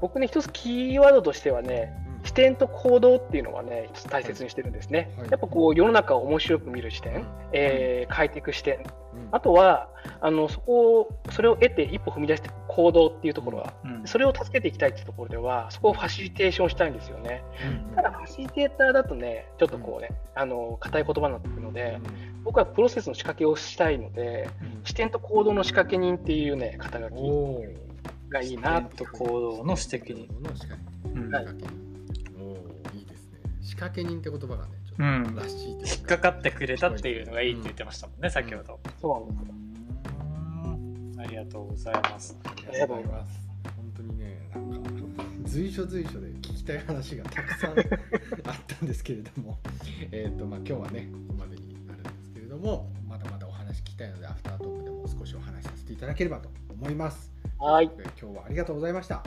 [0.00, 5.30] 僕ね一つキーワードとしてはね視点と行動っていうのはね大切にしてるんですね、はい。
[5.30, 7.24] やっぱこう世の中を面白く見る視点、うん。
[7.52, 8.78] えー変えていく視点。
[8.78, 8.84] うん。
[9.30, 9.88] あとは
[10.20, 14.06] あのそこをそれを得て一歩踏み出して行動っていうところは、うん。
[14.06, 17.44] それを助けていきたいっていうところではそこをファシリテーションしたいんですよね。
[17.94, 22.00] ただファシリテーターだとねちょっとこうね、あの硬い言葉になってくるので、
[22.44, 24.48] 僕はプロセスの仕掛けをしたいので
[24.84, 27.14] 視点と行動の仕掛け人っていうね肩書き
[28.30, 31.24] がいいなと行動の指摘に行動の仕掛けうん。
[31.26, 31.54] 仕掛
[33.66, 38.78] 仕掛け人って言葉がねちょっとうんらしいという引っかかってくれたっていうのがいいって言ってましたもんね、先ほど。
[39.00, 39.54] そうなんですよ
[41.16, 42.38] うんありがとうございます。
[42.44, 43.40] ありがとうございます。
[43.76, 44.82] 本当にね、なん
[45.16, 47.76] か随所随所で聞きたい話がたくさんあっ
[48.68, 49.58] たんですけれども、
[50.12, 57.32] えっとまあ今日はねここまでになるんですけれども、まだまだお話聞きたいのでアフタートークでも少しお話しさせていただければと思います。
[57.58, 59.24] はいえ今日はありがとうございました。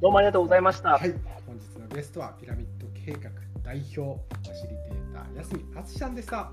[0.00, 1.14] どうもありがとうございました、はい、
[1.46, 6.50] 本日のゲストはピラミッド計画代表ファシリテーター安見敦さんでした。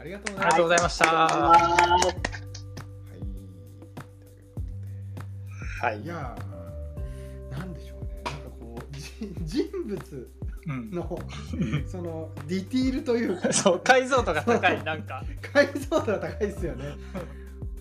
[0.00, 0.48] ありがとうございました。
[0.48, 1.06] ありがとうございました。
[1.06, 2.38] はいはい。
[5.80, 10.30] はいいやーなんでしょうねなんかこうじ人物
[10.66, 11.18] うんの
[11.86, 16.84] そのディティールというか そう解像度が高いなんか解像度が高いですよね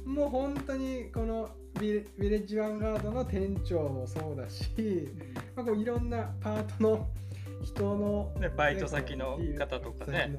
[0.06, 1.50] もう本当にこの
[1.80, 5.10] ビレビレッジヴァンガードの店長もそうだし、
[5.56, 7.08] まあ、こういろんなパートの
[7.64, 10.34] 人の、ねバイト先の方とかね。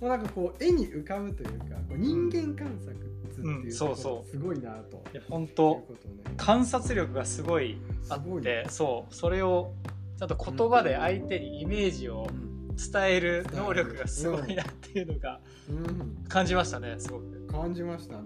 [0.00, 2.98] もうなんかこう絵に浮かぶというかこう人間観察っ
[3.34, 5.02] ていうそうそうすごいなと。
[5.12, 5.86] いや本当
[6.36, 7.78] 観察力がすごい
[8.10, 9.72] あってそうそれを
[10.18, 15.40] ちゃんと言葉で相手にイメージをうん伝える能力がすごいなっていうのが
[15.70, 16.24] うん。
[16.28, 17.46] 感じましたねすごく。
[17.46, 18.22] 感じましたね。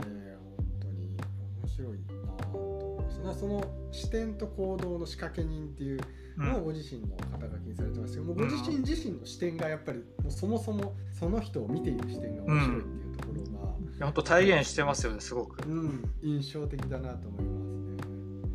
[0.57, 1.17] 本当に
[1.63, 3.23] 面白いなと思いました。
[3.29, 6.01] なその視点と行動の仕掛け人っていう
[6.41, 6.49] うん。
[6.49, 15.69] のをご自身の肩書きにされてますけどもうご自身自身の視点がやっぱりもうそもそもその人を見ている視点が面白いっていうところが、いや本当体現してますよねすごく。
[15.69, 17.81] うん、印象的だなと思いますね。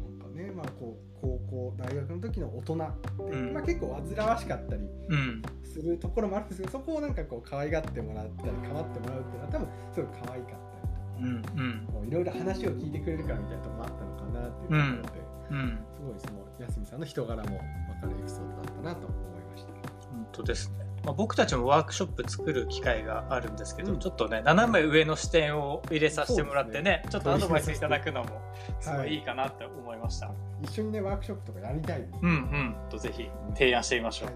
[0.09, 3.53] なんかね、まあ、こう高校大学の時の大人って、うん。
[3.53, 5.41] まあ、結構煩わしかったりうん。
[5.63, 12.05] するところもあるんですけどそこをなんかこう可愛がってもらったり構ってもらうっていうのは多分すごい可愛かったりとか。
[12.05, 15.79] いろいろ話を聞いてくれるからみたいなところもあったのかなっていうところで、うん。
[15.95, 17.61] すごいその安見さんの人柄も分か
[18.07, 19.71] るエピソードだったなと思いました。
[20.09, 20.69] 本当です。
[20.69, 23.99] ね、まあ、僕たちもワークショップ作る機会があるんですけど、うん。
[23.99, 27.05] ちょっとね斜め上の視点を入れさせてもらってねね。
[27.09, 28.41] ちょっとアドバイスいただくのも
[28.79, 30.31] すごはいいいいかなって思いました、
[30.61, 32.07] 一緒にねワークショップとかやりたいで。
[32.07, 32.11] す。
[32.21, 32.75] うんうん。
[32.89, 34.29] とぜひ提案してみましょう、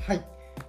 [0.00, 0.26] はい、はい、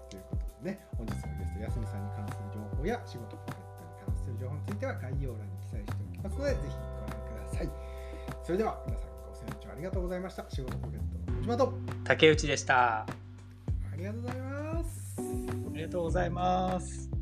[0.09, 7.69] ということでね本日のゲスト安見さんに関する情報や仕事ポケットに関する情報については概要欄に記載しておきますのでぜひご覧ください。
[8.43, 9.08] それでは皆さん
[9.79, 10.45] りがとうございました。
[10.49, 11.73] 仕事ポケットの小島と
[12.03, 13.05] 竹内でしたあ
[13.93, 14.99] ありがとうございます。
[15.79, 17.18] りがとうございます